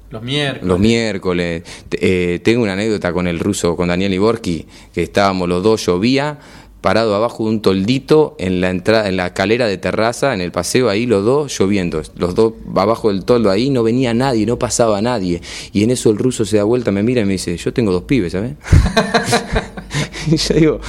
[0.10, 0.63] Los miércoles.
[0.68, 1.63] los miércoles.
[1.92, 6.38] Eh, tengo una anécdota con el ruso, con Daniel Iborski, que estábamos los dos, llovía,
[6.84, 10.52] parado abajo de un toldito en la entrada, en la escalera de terraza, en el
[10.52, 14.60] paseo ahí, los dos lloviendo, los dos abajo del toldo ahí, no venía nadie, no
[14.60, 15.41] pasaba nadie.
[15.72, 17.93] Y en eso el ruso se da vuelta, me mira y me dice, yo tengo
[17.93, 18.56] dos pibes, ¿sabes?
[20.28, 20.80] y yo digo,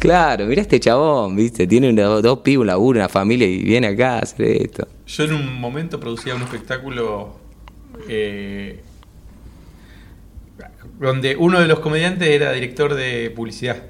[0.00, 1.68] claro, mira este chabón, ¿viste?
[1.68, 4.88] Tiene una- dos pibes, un laburo, una familia y viene acá a hacer esto.
[5.06, 7.36] Yo en un momento producía un espectáculo
[8.08, 8.80] eh,
[10.98, 13.80] donde uno de los comediantes era director de publicidad.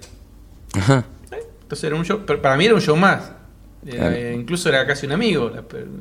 [0.75, 1.07] Ajá.
[1.67, 3.33] Entonces era un show, pero para mí era un show más.
[3.85, 4.15] Claro.
[4.15, 5.51] eh, incluso era casi un amigo,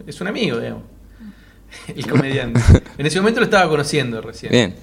[0.05, 0.83] es un amigo, digamos.
[1.87, 2.61] El comediante.
[2.99, 4.51] en ese momento lo estaba conociendo recién.
[4.51, 4.75] Bien.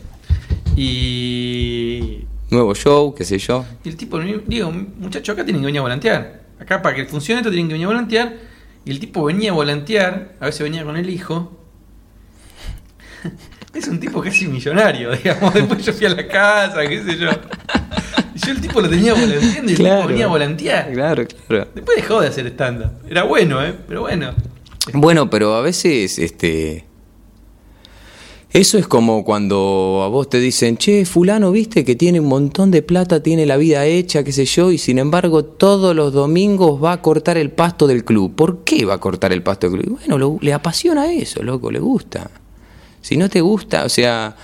[0.75, 3.65] Y, Nuevo show, qué sé yo.
[3.85, 6.43] y el tipo, digo, muchachos, acá tienen que venir a volantear.
[6.59, 8.35] Acá para que funcione esto tienen que venir a volantear.
[8.85, 11.61] Y el tipo venía a volantear, a veces venía con el hijo.
[13.73, 15.55] Es un tipo casi millonario, digamos.
[15.55, 17.31] Después yo fui a la casa, qué sé yo.
[18.35, 20.93] Y yo el tipo lo tenía volanteando y el tipo venía a volantear.
[20.93, 21.69] Claro, claro.
[21.75, 22.91] Después dejó de hacer stand-up.
[23.09, 23.75] Era bueno, ¿eh?
[23.87, 24.33] Pero bueno.
[24.95, 26.87] Bueno, pero a veces, este.
[28.53, 32.71] Eso es como cuando a vos te dicen, che, fulano, viste que tiene un montón
[32.71, 36.83] de plata, tiene la vida hecha, qué sé yo, y sin embargo todos los domingos
[36.83, 38.35] va a cortar el pasto del club.
[38.35, 39.99] ¿Por qué va a cortar el pasto del club?
[40.05, 42.31] Y Bueno, lo- le apasiona eso, loco, le gusta.
[43.01, 44.37] Si no te gusta, o sea,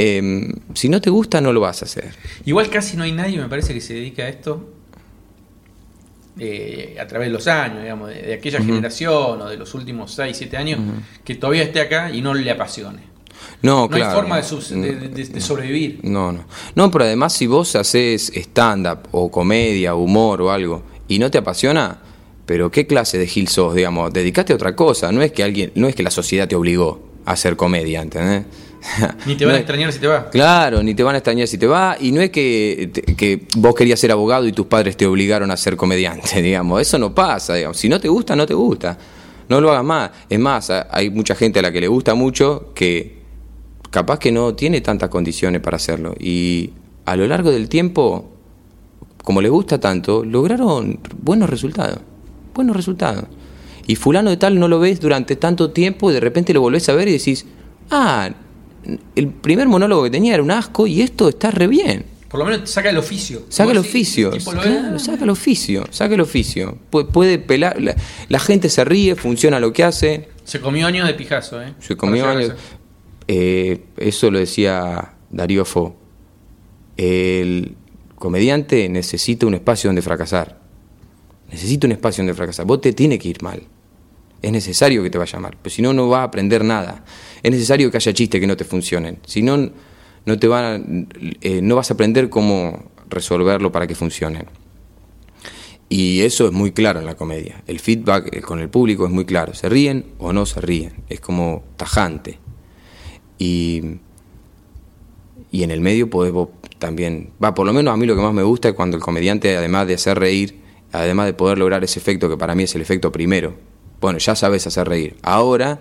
[0.00, 2.10] em, si no te gusta, no lo vas a hacer.
[2.44, 4.68] Igual casi no hay nadie, me parece, que se dedica a esto
[6.38, 10.12] eh, a través de los años, digamos, de, de aquella generación o de los últimos
[10.14, 10.80] 6, 7 años,
[11.24, 13.10] que todavía esté acá y no le apasione.
[13.62, 14.06] No, No, claro.
[14.10, 16.00] hay forma de, sus- de- de- de sobrevivir.
[16.02, 16.44] No, no.
[16.74, 21.38] No, pero además si vos haces stand-up o comedia, humor o algo y no te
[21.38, 21.98] apasiona,
[22.46, 24.12] pero ¿qué clase de gil sos, digamos?
[24.12, 27.02] Dedicate a otra cosa, no es que alguien, no es que la sociedad te obligó
[27.26, 28.44] a hacer comedia, ¿entendés?
[29.26, 30.24] Ni te van No a extrañar si te vas.
[30.30, 31.96] Claro, ni te van a extrañar si te va.
[32.00, 35.76] Y no es que, vos querías ser abogado y tus padres te obligaron a ser
[35.76, 36.80] comediante, digamos.
[36.80, 37.76] Eso no pasa, digamos.
[37.76, 38.96] Si no te gusta, no te gusta.
[39.48, 40.10] No lo hagas más.
[40.28, 43.20] Es más, hay mucha gente a la que le gusta mucho que
[43.90, 46.14] capaz que no tiene tantas condiciones para hacerlo.
[46.18, 46.70] Y
[47.04, 48.30] a lo largo del tiempo,
[49.24, 51.98] como les gusta tanto, lograron buenos resultados.
[52.54, 53.24] Buenos resultados.
[53.86, 56.88] Y fulano de tal no lo ves durante tanto tiempo y de repente lo volvés
[56.88, 57.44] a ver y decís,
[57.90, 58.30] ah,
[59.16, 62.04] el primer monólogo que tenía era un asco y esto está re bien.
[62.28, 63.42] Por lo menos saca el oficio.
[63.48, 66.78] Saca el oficio, claro, saca el oficio, saca el oficio.
[66.90, 67.96] Pu- Puede pelar, la,
[68.28, 71.74] la gente se ríe, funciona lo que hace, Se comió años de pijazo, ¿eh?
[71.80, 72.52] se comió años.
[73.26, 75.96] Eh, eso lo decía Darío Fo.
[76.96, 77.76] El
[78.16, 80.60] comediante necesita un espacio donde fracasar.
[81.50, 82.66] Necesita un espacio donde fracasar.
[82.66, 83.62] Vos te tiene que ir mal.
[84.42, 85.56] Es necesario que te vaya mal.
[85.60, 87.04] Pues si no, no vas a aprender nada.
[87.42, 89.18] Es necesario que haya chistes que no te funcionen.
[89.26, 89.70] Si no,
[90.24, 91.08] no, te van
[91.40, 94.46] eh, no vas a aprender cómo resolverlo para que funcionen.
[95.88, 97.62] Y eso es muy claro en la comedia.
[97.66, 99.54] El feedback eh, con el público es muy claro.
[99.54, 101.02] ¿Se ríen o no se ríen?
[101.08, 102.38] Es como tajante.
[103.38, 103.82] Y,
[105.50, 108.22] y en el medio podés vos también, va, por lo menos a mí lo que
[108.22, 110.60] más me gusta es cuando el comediante, además de hacer reír,
[110.92, 113.54] además de poder lograr ese efecto que para mí es el efecto primero,
[114.00, 115.78] bueno, ya sabes hacer reír, ahora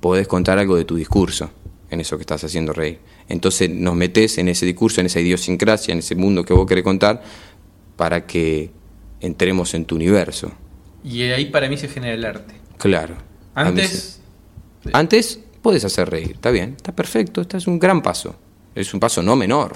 [0.00, 1.50] podés contar algo de tu discurso
[1.90, 2.98] en eso que estás haciendo reír.
[3.28, 6.84] Entonces nos metés en ese discurso, en esa idiosincrasia, en ese mundo que vos querés
[6.84, 7.22] contar,
[7.96, 8.70] para que
[9.20, 10.52] entremos en tu universo.
[11.02, 12.54] Y ahí para mí se genera el arte.
[12.78, 13.16] Claro.
[13.54, 14.20] Antes.
[14.92, 18.36] Antes puedes hacer reír, está bien, está perfecto, este es un gran paso.
[18.74, 19.74] Es un paso no menor,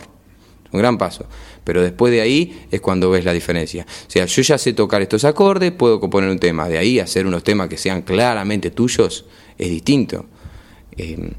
[0.73, 1.27] un gran paso.
[1.65, 3.87] Pero después de ahí es cuando ves la diferencia.
[3.89, 6.69] O sea, yo ya sé tocar estos acordes, puedo componer un tema.
[6.69, 9.25] De ahí hacer unos temas que sean claramente tuyos
[9.57, 10.27] es distinto.
[10.97, 11.31] Eh,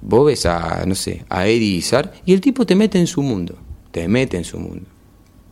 [0.00, 3.22] vos ves a, no sé, a Eddie Izzard y el tipo te mete en su
[3.22, 3.56] mundo.
[3.90, 4.86] Te mete en su mundo.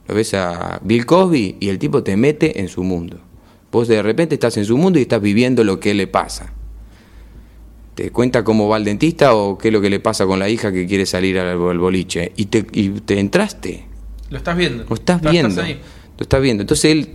[0.07, 3.18] Lo ves a Bill Cosby y el tipo te mete en su mundo.
[3.72, 6.53] Vos de repente estás en su mundo y estás viviendo lo que le pasa.
[7.94, 10.48] Te cuenta cómo va el dentista o qué es lo que le pasa con la
[10.48, 12.33] hija que quiere salir al, al boliche.
[12.37, 13.85] Y te, y te entraste.
[14.30, 14.85] lo estás viendo.
[14.88, 15.62] Lo estás viendo.
[15.62, 15.80] ahí.
[16.18, 16.62] Lo estás viendo.
[16.62, 17.09] Entonces él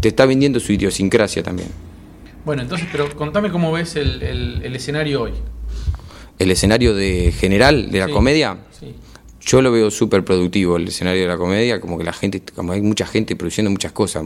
[0.00, 1.68] te está vendiendo su idiosincrasia también.
[2.44, 5.32] Bueno, entonces, pero contame cómo ves el, el- el escenario hoy.
[6.38, 8.94] El escenario de general de la Sí, comedia, Sí.
[9.40, 12.72] yo lo veo súper productivo, el escenario de la comedia, como que la gente, como
[12.72, 14.24] hay mucha gente produciendo muchas cosas,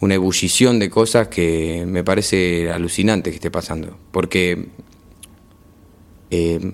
[0.00, 4.66] una ebullición de cosas que me parece alucinante que esté pasando, porque
[6.30, 6.72] eh,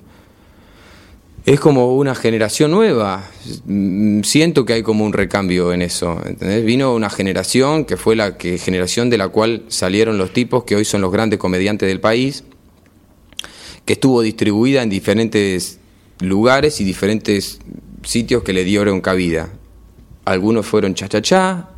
[1.47, 3.31] es como una generación nueva,
[3.67, 6.21] Mm, siento que hay como un recambio en eso.
[6.65, 10.77] Vino una generación que fue la que, generación de la cual salieron los tipos que
[10.77, 12.45] hoy son los grandes comediantes del país,
[13.85, 15.79] que estuvo distribuida en diferentes
[16.21, 17.59] lugares y diferentes
[18.03, 19.53] sitios que le dieron cabida.
[20.25, 21.69] Algunos fueron cha-cha-cha.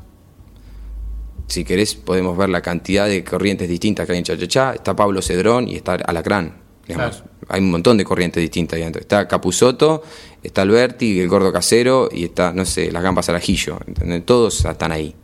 [1.47, 4.75] Si querés podemos ver la cantidad de corrientes distintas que hay en cha-cha-cha.
[4.75, 6.57] Está Pablo Cedrón y está Alacrán.
[6.87, 7.17] digamos.
[7.17, 7.31] Claro.
[7.49, 9.01] Hay un montón de corrientes distintas ahí adentro.
[9.01, 10.03] Está Capusoto,
[10.43, 13.79] está Alberti, el gordo casero y está, no sé, las gambas al ajillo.
[13.87, 14.27] ¿entendés?
[14.27, 15.15] Todos están ahí.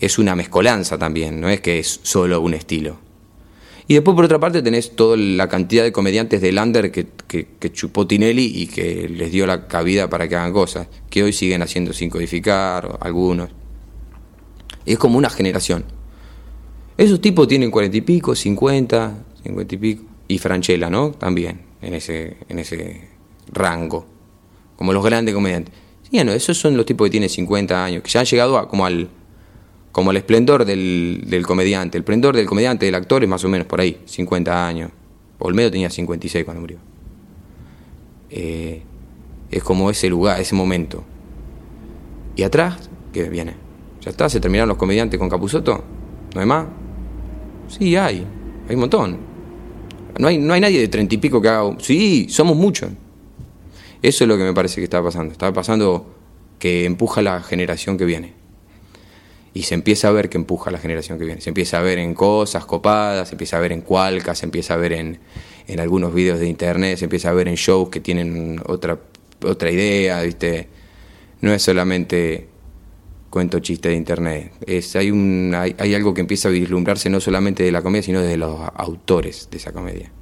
[0.00, 2.98] Es una mezcolanza también, no es que es solo un estilo.
[3.86, 7.46] Y después, por otra parte, tenés toda la cantidad de comediantes de Lander que, que,
[7.58, 11.32] que chupó Tinelli y que les dio la cabida para que hagan cosas, que hoy
[11.32, 13.50] siguen haciendo sin codificar, algunos.
[14.84, 15.84] Es como una generación.
[16.96, 20.04] Esos tipos tienen cuarenta y pico, cincuenta, cincuenta y pico.
[20.28, 21.10] Y Franchella, ¿no?
[21.10, 23.08] También, en ese, en ese
[23.52, 24.06] rango.
[24.76, 25.74] Como los grandes comediantes.
[26.10, 28.68] Sí, no, esos son los tipos que tienen 50 años, que ya han llegado a,
[28.68, 29.08] como al
[29.92, 31.98] como el esplendor del, del comediante.
[31.98, 34.90] El esplendor del comediante, del actor, es más o menos por ahí, 50 años.
[35.38, 36.78] Olmedo tenía 56 cuando murió.
[38.30, 38.82] Eh,
[39.50, 41.04] es como ese lugar, ese momento.
[42.34, 42.88] ¿Y atrás?
[43.12, 43.54] ¿Qué viene?
[44.02, 44.28] ¿Ya está?
[44.28, 45.82] ¿Se terminaron los comediantes con Capuzoto?
[46.34, 46.66] ¿No hay más?
[47.68, 48.26] Sí, hay.
[48.68, 49.18] Hay un montón.
[50.18, 51.76] No hay, no hay nadie de treinta y pico que haga...
[51.78, 52.90] Sí, somos muchos.
[54.02, 55.32] Eso es lo que me parece que está pasando.
[55.32, 56.14] Está pasando
[56.58, 58.42] que empuja la generación que viene
[59.54, 61.40] y se empieza a ver que empuja la generación que viene.
[61.40, 64.74] Se empieza a ver en cosas copadas, se empieza a ver en cualcas, se empieza
[64.74, 65.18] a ver en,
[65.66, 68.98] en algunos videos de internet, se empieza a ver en shows que tienen otra,
[69.44, 70.68] otra idea, ¿viste?
[71.40, 72.48] No es solamente
[73.32, 74.52] cuento chiste de internet.
[74.66, 78.02] Es, hay, un, hay, hay algo que empieza a vislumbrarse no solamente de la comedia,
[78.04, 80.12] sino de los autores de esa comedia.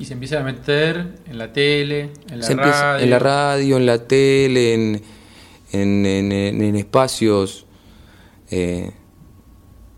[0.00, 3.04] Y se empieza a meter en la tele, en la Se empieza- radio.
[3.04, 5.02] en la radio, en la tele, en,
[5.72, 7.66] en, en- en- en espacios.
[8.50, 8.90] eh,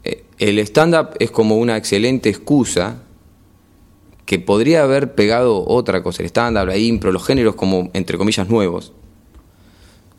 [0.04, 3.02] eh, el stand-up es como una excelente excusa
[4.26, 8.48] que podría haber pegado otra cosa, el stand-up, la impro, los géneros como, entre comillas,
[8.50, 8.92] nuevos,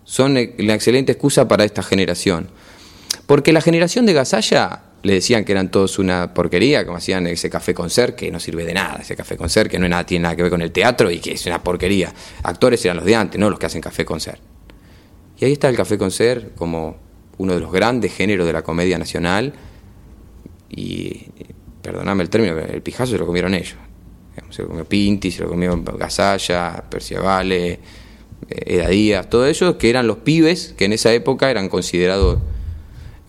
[0.08, 2.48] son e- la excelente excusa para esta generación.
[3.28, 7.50] Porque la generación de Gasalla le decían que eran todos una porquería, como hacían ese
[7.50, 10.06] café con ser, que no sirve de nada, ese café con ser, que no nada,
[10.06, 12.14] tiene nada que ver con el teatro y que es una porquería.
[12.44, 14.40] Actores eran los de antes, no los que hacen café con ser.
[15.38, 16.98] Y ahí está el café con ser como
[17.38, 19.54] uno de los grandes géneros de la comedia nacional.
[20.70, 21.26] Y,
[21.82, 23.76] perdoname el término, el pijazo se lo comieron ellos.
[24.52, 27.80] Se lo comió Pinti, se lo comió Gasalla, Perciavale,
[28.50, 32.40] Eda Díaz, todos ellos que eran los pibes que en esa época eran considerados.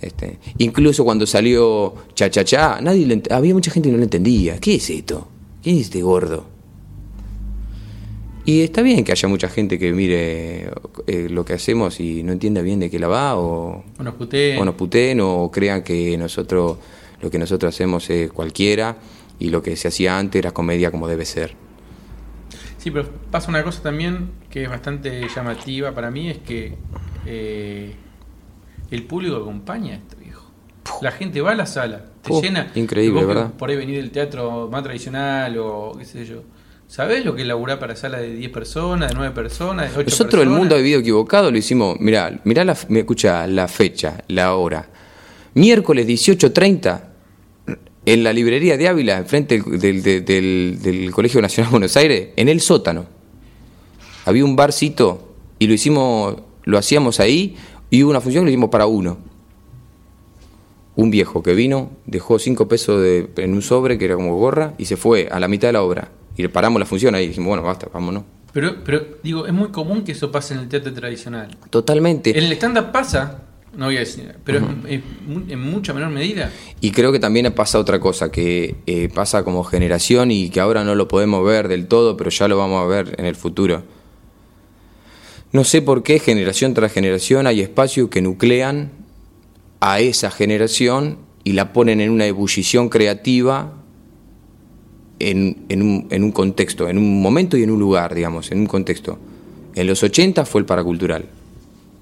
[0.00, 4.04] Este, incluso cuando salió Cha Cha Cha, nadie le había mucha gente que no lo
[4.04, 4.58] entendía.
[4.60, 5.28] ¿Qué es esto?
[5.62, 6.46] ¿Quién es este gordo?
[8.44, 10.70] Y está bien que haya mucha gente que mire
[11.06, 14.14] eh, lo que hacemos y no entienda bien de qué la va o, O nos
[14.14, 14.58] puteen.
[14.58, 16.78] o nos puteen o crean que nosotros
[17.20, 18.96] lo que nosotros hacemos es cualquiera
[19.38, 21.54] y lo que se hacía antes era comedia como debe ser.
[22.78, 26.76] Sí, pero pasa una cosa también que es bastante llamativa para mí, es que
[27.26, 27.94] eh,
[28.90, 30.50] el público acompaña esto, viejo.
[31.02, 32.70] La gente va a la sala, te Oh, llena.
[32.74, 33.52] increíble, ¿verdad?
[33.52, 36.42] Por ahí venir del teatro más tradicional o qué sé yo.
[36.86, 40.10] ¿Sabés lo que es laburar para sala de 10 personas, de 9 personas, de 8
[40.10, 44.24] Nosotros el mundo ha vivido equivocado, lo hicimos, mirá, mirá la, me escucha la fecha,
[44.28, 44.88] la hora.
[45.52, 47.00] Miércoles 18.30
[48.06, 51.96] en la librería de Ávila, enfrente del, del- del- del- del Colegio Nacional de Buenos
[51.96, 53.06] Aires, en el sótano.
[54.24, 57.56] Había un barcito y lo hicimos, lo hacíamos ahí
[57.90, 59.18] y hubo una función que lo hicimos para uno.
[60.96, 64.74] Un viejo que vino, dejó cinco pesos de- en un sobre que era como gorra
[64.78, 66.10] y se fue a la mitad de la obra.
[66.36, 68.24] Y le paramos la función ahí y dijimos, bueno, basta, vámonos.
[68.52, 71.56] Pero, pero digo, es muy común que eso pase en el teatro tradicional.
[71.70, 72.36] Totalmente.
[72.36, 73.42] En el stand-up pasa,
[73.76, 75.00] no voy a decir, pero es-
[75.48, 76.50] en mucha menor medida.
[76.80, 80.84] Y creo que también pasa otra cosa, que eh, pasa como generación y que ahora
[80.84, 83.82] no lo podemos ver del todo, pero ya lo vamos a ver en el futuro.
[85.52, 88.90] No sé por qué generación tras generación hay espacios que nuclean
[89.80, 93.72] a esa generación y la ponen en una ebullición creativa
[95.20, 98.58] en, en un, en un contexto, en un momento y en un lugar, digamos, en
[98.60, 99.18] un contexto.
[99.74, 101.24] En los 80 fue el paracultural.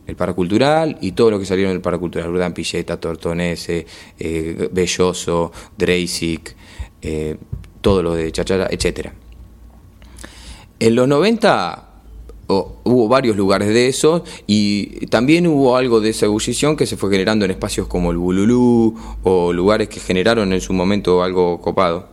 [0.07, 2.31] El paracultural y todo lo que salieron del paracultural.
[2.31, 3.87] Urdan Pilleta, Tortonese,
[4.19, 6.55] eh, Belloso, Dreisig,
[7.03, 7.37] eh,
[7.81, 9.13] todo lo de Chachara, etcétera.
[10.79, 11.89] En los 90
[12.49, 16.97] oh, hubo varios lugares de eso y también hubo algo de esa ebullición que se
[16.97, 21.61] fue generando en espacios como el Bululú o lugares que generaron en su momento algo
[21.61, 22.09] copado.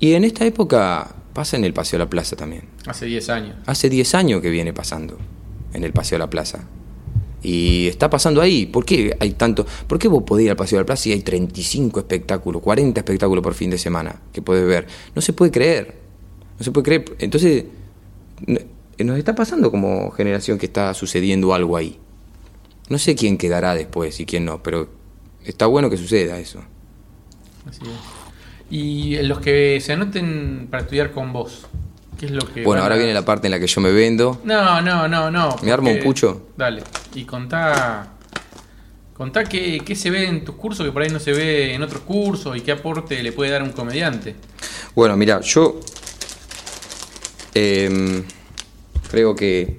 [0.00, 2.64] Y en esta época pasa en el Paseo de la Plaza también.
[2.86, 3.56] Hace 10 años.
[3.66, 5.16] Hace 10 años que viene pasando
[5.74, 6.66] en el Paseo de la Plaza.
[7.42, 8.64] Y está pasando ahí.
[8.64, 9.66] ¿Por qué hay tanto?
[9.86, 12.98] ¿Por qué vos podés ir al Paseo de la Plaza y hay 35 espectáculos, 40
[12.98, 14.86] espectáculos por fin de semana que podés ver?
[15.14, 15.94] No se puede creer.
[16.58, 17.04] No se puede creer.
[17.18, 17.66] Entonces,
[18.98, 21.98] nos está pasando como generación que está sucediendo algo ahí.
[22.88, 24.88] No sé quién quedará después y quién no, pero
[25.44, 26.62] está bueno que suceda eso.
[27.66, 28.24] Así es.
[28.70, 31.66] Y los que se anoten para estudiar con vos,
[32.18, 32.62] ¿qué es lo que.
[32.64, 34.40] Bueno, ahora a- viene la parte en la que yo me vendo.
[34.44, 35.56] No, no, no, no.
[35.62, 36.48] ¿Me armo un pucho?
[36.56, 36.82] Dale.
[37.14, 38.10] Y contá.
[39.14, 41.82] Contá qué, qué se ve en tus cursos que por ahí no se ve en
[41.82, 44.34] otros cursos y qué aporte le puede dar un comediante.
[44.96, 45.78] Bueno, mira, yo
[47.54, 48.24] em,
[49.08, 49.78] creo que...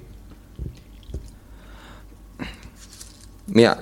[3.48, 3.78] Mira,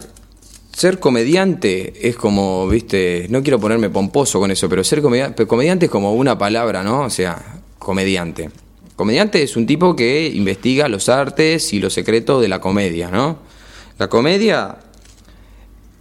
[0.72, 5.86] ser comediante es como, viste, no quiero ponerme pomposo con eso, pero ser comediante, comediante
[5.86, 7.02] es como una palabra, ¿no?
[7.02, 8.50] O sea, comediante.
[8.96, 13.38] Comediante es un tipo que investiga los artes y los secretos de la comedia, ¿no?
[13.98, 14.78] La comedia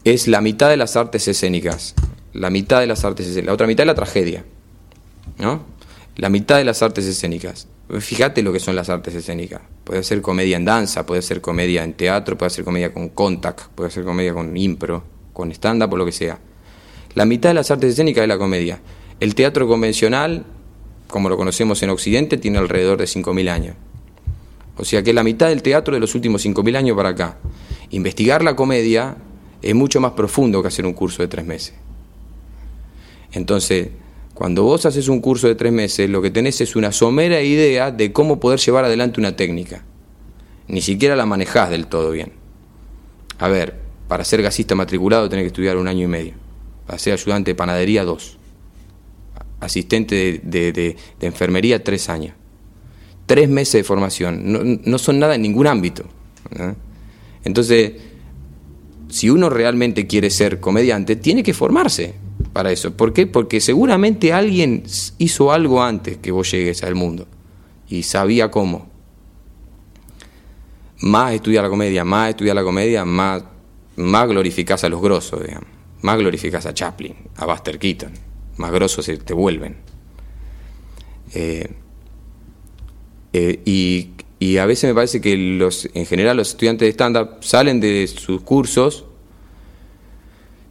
[0.04, 1.94] es la mitad de las artes escénicas,
[2.34, 4.44] la mitad de las artes escénicas, la otra mitad es la tragedia.
[5.40, 5.64] ¿no?
[6.16, 7.68] La mitad de las artes escénicas.
[8.00, 9.62] Fíjate lo que son las artes escénicas.
[9.84, 13.68] Puede ser comedia en danza, puede ser comedia en teatro, puede ser comedia con contact,
[13.76, 16.40] puede ser comedia con impro, con stand-up o lo que sea.
[17.16, 18.80] La mitad de las artes escénicas es la comedia.
[19.20, 20.46] El teatro convencional,
[21.08, 23.76] como lo conocemos en Occidente, tiene alrededor de 5.000 años.
[24.78, 27.38] O sea que la mitad del teatro de los últimos 5.000 años para acá.
[27.92, 29.18] Investigar la comedia
[29.62, 31.74] es mucho más profundo que hacer un curso de tres meses.
[33.32, 33.90] Entonces,
[34.34, 37.92] cuando vos haces un curso de tres meses, lo que tenés es una somera idea
[37.92, 39.84] de cómo poder llevar adelante una técnica.
[40.68, 42.34] Ni siquiera la manejás del todo bien.
[43.38, 46.34] A ver, para ser gasista matriculado tenés que estudiar un año y medio.
[46.86, 48.38] Para ser ayudante de panadería, dos.
[49.64, 52.36] Asistente de, enfermería, tres años.
[53.26, 54.52] Tres meses de formación.
[54.52, 56.04] No, no son nada en ningún ámbito.
[57.44, 57.94] Entonces,
[59.10, 62.16] si uno realmente quiere ser comediante, tiene que formarse.
[62.52, 62.96] para eso.
[62.96, 63.26] ¿Por qué?
[63.26, 64.84] Porque seguramente alguien
[65.18, 67.28] hizo algo antes que vos llegues al mundo
[67.90, 68.88] y sabía cómo.
[71.02, 73.44] Más estudiar la comedia, más estudiar la comedia, más,
[73.96, 75.70] más glorificás a los grosos, digamos.
[76.02, 78.12] Más glorificás a Chaplin, a Buster Keaton.
[78.58, 79.78] Más se te vuelven.
[81.34, 81.68] Eh,
[83.34, 87.80] eh, y, a veces me parece que los, en general los estudiantes de stand-up salen
[87.80, 89.06] de sus cursos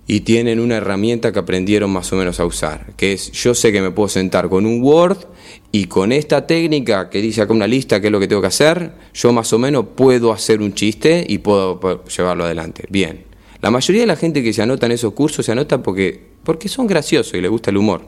[0.07, 3.73] y tienen una herramienta que aprendieron más o menos a usar, que es yo sé
[3.73, 5.25] que me puedo sentar con un Word
[5.73, 8.49] y con esta técnica que dice acá una lista qué es lo que tengo que
[8.49, 12.85] hacer, yo más o menos puedo hacer un chiste y puedo, puedo llevarlo adelante.
[12.91, 13.32] Bien.
[13.63, 16.69] La mayoría de la gente que se anota en esos cursos se anota porque, porque
[16.69, 18.05] son graciosos y les gusta el humor.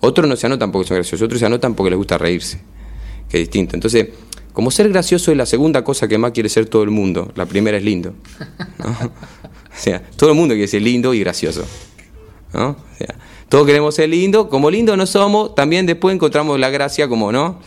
[0.00, 2.60] Otros no se anotan porque son graciosos, otros se anotan porque les gusta reírse,
[3.28, 3.76] que distinto.
[3.76, 4.08] Entonces,
[4.52, 7.46] como ser gracioso es la segunda cosa que más quiere ser todo el mundo, la
[7.46, 8.14] primera es lindo.
[8.80, 11.64] O sea, todo el mundo quiere ser lindo y gracioso.
[12.52, 12.70] ¿no?
[12.70, 13.16] O sea,
[13.48, 17.60] todos queremos ser lindo, como lindo no somos, también después encontramos la gracia como no.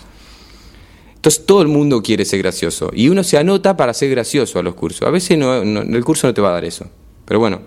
[1.27, 4.63] Entonces todo el mundo quiere ser gracioso y uno se anota para ser gracioso a
[4.63, 5.05] los cursos.
[5.05, 6.85] A veces no, el curso no te va a dar eso,
[7.25, 7.59] pero bueno,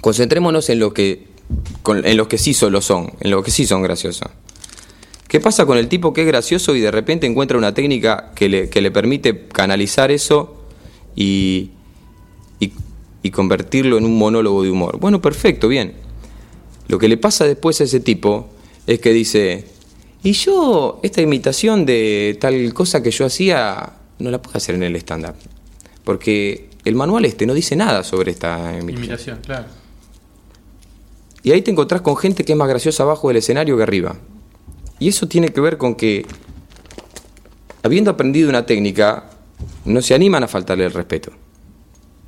[0.00, 1.26] concentrémonos en lo que,
[1.86, 4.26] en los que sí solo son, en los que sí son graciosos.
[5.28, 8.48] ¿Qué pasa con el tipo que es gracioso y de repente encuentra una técnica que
[8.48, 10.64] le, que le permite canalizar eso
[11.14, 11.72] y,
[12.58, 14.98] y, convertirlo en un monólogo de humor?
[14.98, 15.92] Bueno, perfecto, bien.
[16.88, 18.48] Lo que le pasa después a ese tipo
[18.86, 19.66] es que dice,
[20.22, 24.82] y yo esta imitación de tal cosa que yo hacía no la puedo hacer en
[24.82, 25.34] el stand-up,
[26.04, 28.98] porque el manual este no dice nada sobre esta imitación.
[28.98, 29.66] Imitación, claro.
[31.42, 34.16] Y ahí te encontrás con gente que es más graciosa abajo del escenario que arriba.
[34.98, 36.26] Y eso tiene que ver con que,
[37.82, 39.30] habiendo aprendido una técnica,
[39.86, 41.32] no se animan a faltarle el respeto,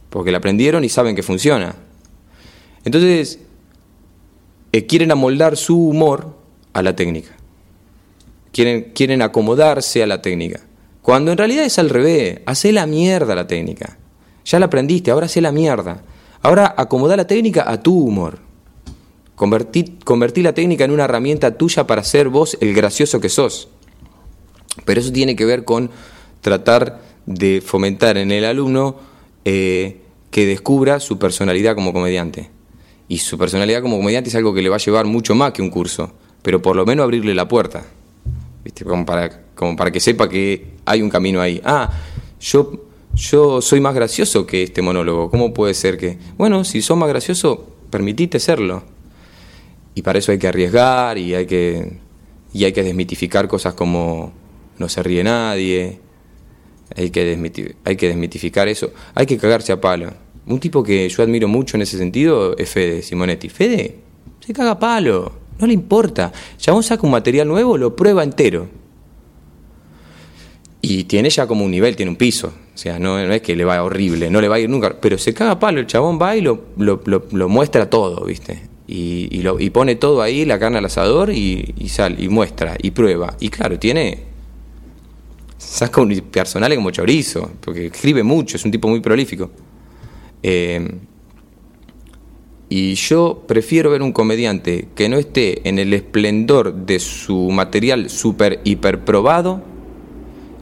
[0.09, 1.74] porque la aprendieron y saben que funciona.
[2.84, 3.38] Entonces,
[4.72, 6.34] eh, quieren amoldar su humor
[6.72, 7.36] a la técnica.
[8.53, 10.61] Quieren, quieren acomodarse a la técnica.
[11.03, 13.98] Cuando en realidad es al revés, hace la mierda la técnica.
[14.44, 16.03] Ya la aprendiste, ahora hace la mierda.
[16.42, 18.38] Ahora acomoda la técnica a tu humor.
[19.34, 23.68] Convertí, la técnica en una herramienta tuya para ser vos el gracioso que sos.
[24.84, 25.90] Pero eso tiene que ver con
[26.40, 28.96] tratar de fomentar en el alumno
[29.44, 30.00] eh,
[30.30, 32.50] que descubra su personalidad como comediante.
[33.09, 35.62] Y su personalidad como comediante es algo que le va a llevar mucho más que
[35.62, 37.84] un curso, pero por lo menos abrirle la puerta,
[38.64, 38.84] ¿viste?
[38.84, 41.60] Como, para, como para que sepa que hay un camino ahí.
[41.64, 41.90] Ah,
[42.40, 46.18] yo, yo soy más gracioso que este monólogo, ¿cómo puede ser que...?
[46.36, 48.82] Bueno, si sos más gracioso, permitite serlo.
[49.94, 51.98] Y para eso hay que arriesgar y hay que,
[52.52, 54.32] y hay que desmitificar cosas como
[54.78, 56.00] no se ríe nadie,
[56.96, 60.12] hay que, hay que desmitificar eso, hay que cagarse a palo.
[60.46, 63.48] Un tipo que yo admiro mucho en ese sentido es Fede Simonetti.
[63.48, 63.98] Fede
[64.40, 65.32] se caga a palo,
[65.62, 66.32] no le importa.
[66.66, 68.68] Vos saca un material nuevo, lo prueba entero.
[70.82, 72.52] Y tiene ya como un nivel, tiene un piso.
[72.74, 74.96] O sea, no, es que le va horrible, no le va a ir nunca.
[75.00, 78.62] Pero se caga palo, el chabón va y lo, lo, muestra todo, ¿viste?
[78.88, 82.76] y, lo, y pone todo ahí, la carne al asador y, y sal, y muestra,
[82.82, 83.36] y prueba.
[83.38, 84.32] Y claro, tiene.
[85.56, 89.50] Saca un personal como chorizo, porque escribe mucho, es un tipo muy prolífico.
[90.42, 90.90] Eh,
[92.75, 98.09] y yo prefiero ver un comediante que no esté en el esplendor de su material
[98.09, 99.62] super hiper probado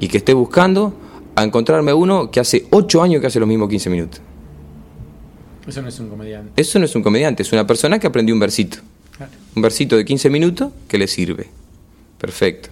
[0.01, 0.93] y que esté buscando
[1.37, 4.21] a encontrarme uno que hace 8 años que hace los mismos 15 minutos.
[5.69, 6.61] Eso no es un comediante.
[6.61, 8.79] Eso no es un comediante, es una persona que aprendió un versito.
[9.55, 11.47] Un versito de 15 minutos que le sirve.
[12.19, 12.71] Perfecto.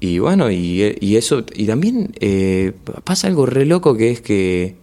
[0.00, 2.72] Y bueno, y, eso, y también eh,
[3.04, 4.82] pasa algo re loco que es que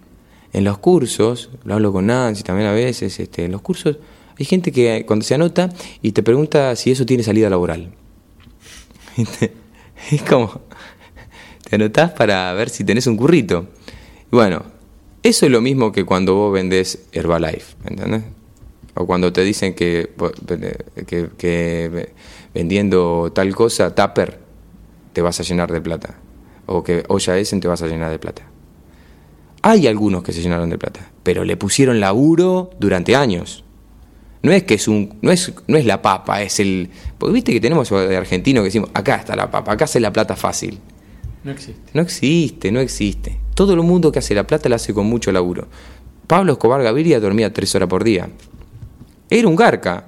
[0.53, 3.97] en los cursos, lo hablo con Nancy también a veces, este, en los cursos
[4.41, 5.69] hay gente que cuando se anota
[6.01, 7.91] y te pregunta si eso tiene salida laboral.
[10.11, 10.61] es como,
[11.69, 13.67] te anotás para ver si tenés un currito.
[14.31, 14.63] Bueno,
[15.21, 18.23] eso es lo mismo que cuando vos vendés Herbalife, ¿entendés?
[18.95, 20.09] O cuando te dicen que,
[21.37, 22.13] que,
[22.53, 24.39] vendiendo tal cosa, Tupper,
[25.13, 26.17] te vas a llenar de plata.
[26.65, 28.50] O que Olla Essen te vas a llenar de plata.
[29.62, 33.64] Hay algunos que se llenaron de plata, pero le pusieron laburo durante años.
[34.43, 36.89] No es que es un, no es, no es la papa, es el.
[37.18, 40.12] Porque viste que tenemos de argentino que decimos, acá está la papa, acá hace la
[40.12, 40.80] plata fácil.
[41.43, 41.91] No existe.
[41.93, 43.39] No existe, no existe.
[43.53, 45.68] Todo el mundo que hace la plata la hace con mucho laburo.
[46.26, 48.30] Pablo Escobar Gaviria dormía tres horas por día.
[49.30, 50.07] Era un garca.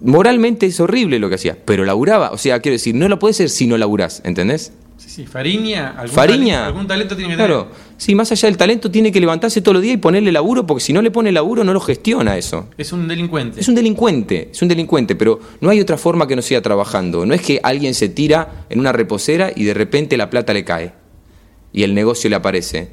[0.00, 2.30] Moralmente es horrible lo que hacía, pero laburaba.
[2.30, 4.72] O sea, quiero decir, no lo puede ser si no laburás, ¿entendés?
[4.96, 6.54] Sí, sí, Fariña, algún, Fariña.
[6.54, 7.78] talento, algún talento tiene que Claro, tener.
[7.98, 10.82] sí, más allá del talento tiene que levantarse todos los días y ponerle laburo, porque
[10.84, 12.68] si no le pone laburo no lo gestiona eso.
[12.78, 13.60] Es un delincuente.
[13.60, 17.26] Es un delincuente, es un delincuente, pero no hay otra forma que no siga trabajando.
[17.26, 20.64] No es que alguien se tira en una reposera y de repente la plata le
[20.64, 20.92] cae
[21.72, 22.88] y el negocio le aparece.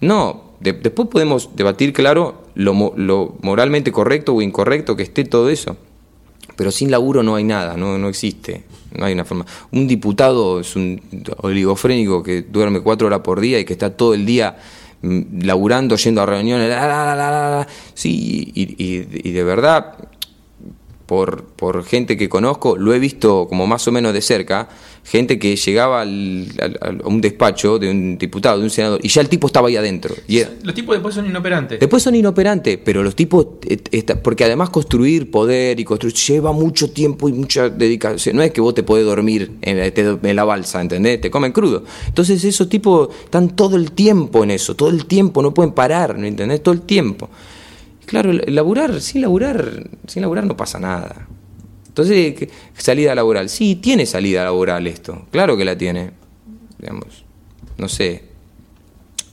[0.00, 2.72] No, de- después podemos debatir, claro, lo
[3.42, 5.76] moralmente correcto o incorrecto que esté todo eso.
[6.56, 8.64] Pero sin laburo no hay nada, no, no existe.
[8.92, 9.44] No hay una forma.
[9.72, 11.00] Un diputado es un
[11.38, 14.56] oligofrénico que duerme cuatro horas por día y que está todo el día
[15.02, 16.68] mm, laburando, yendo a reuniones.
[16.68, 17.66] la.
[17.94, 19.94] Sí, y de verdad,
[21.06, 24.68] por, por gente que conozco, lo he visto como más o menos de cerca,
[25.04, 28.98] gente que llegaba al- al- al- a un despacho de un diputado, de un senador,
[29.04, 30.16] y ya el tipo estaba ahí adentro.
[30.26, 31.78] Y era- Los tipos después son inoperantes.
[31.78, 33.78] Después son inoperantes, pero los tipos, eh,
[34.20, 38.34] porque además construir poder y construir lleva mucho tiempo y mucha dedicación.
[38.34, 41.20] No es que vos te podés dormir en en la balsa, ¿entendés?
[41.20, 41.84] Te comen crudo.
[42.08, 46.18] Entonces esos tipos están todo el tiempo en eso, todo el tiempo, no pueden parar,
[46.18, 46.60] ¿no entendés?
[46.64, 47.28] Todo el tiempo.
[48.06, 51.26] Claro, laburar, sin laburar, sin laburar no pasa nada.
[51.88, 53.48] Entonces, ¿qué- salida laboral.
[53.48, 55.26] Sí, tiene salida laboral esto.
[55.30, 56.12] Claro que la tiene.
[56.78, 57.24] Digamos,
[57.78, 58.22] no sé,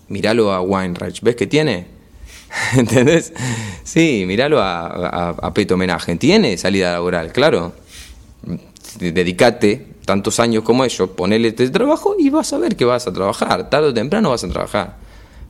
[0.07, 1.87] miralo a Weinreich, ¿ves que tiene?
[2.77, 3.33] ¿Entendés?
[3.83, 7.73] Sí, miralo a, a, a Peto Homenaje, tiene salida laboral, claro.
[8.99, 13.13] Dedicate tantos años como ellos, ponele este trabajo y vas a ver que vas a
[13.13, 14.97] trabajar, tarde o temprano vas a trabajar.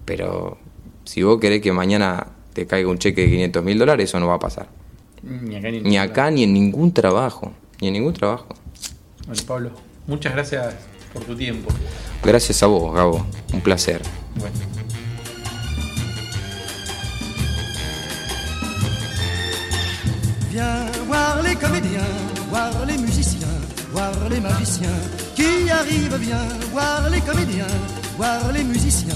[0.06, 0.58] Pero
[1.04, 4.28] si vos querés que mañana te caiga un cheque de 500 mil dólares, eso no
[4.28, 4.68] va a pasar.
[5.24, 7.52] Ni acá ni, en Ni ningún acá ni en ningún trabajo,
[7.82, 8.48] ni en ningún trabajo.
[9.26, 9.72] Bueno, Pablo,
[10.08, 10.76] muchas gracias
[11.14, 11.70] por tu tiempo.
[12.24, 14.02] Gracias a vos, Gabo, un placer.
[14.36, 14.56] Bueno.
[20.52, 22.02] Viens voir les comédiens,
[22.50, 23.48] voir les musiciens,
[23.92, 25.00] voir les magiciens
[25.36, 26.16] qui arrivent.
[26.20, 27.66] Viens voir les comédiens,
[28.18, 29.16] voir les musiciens,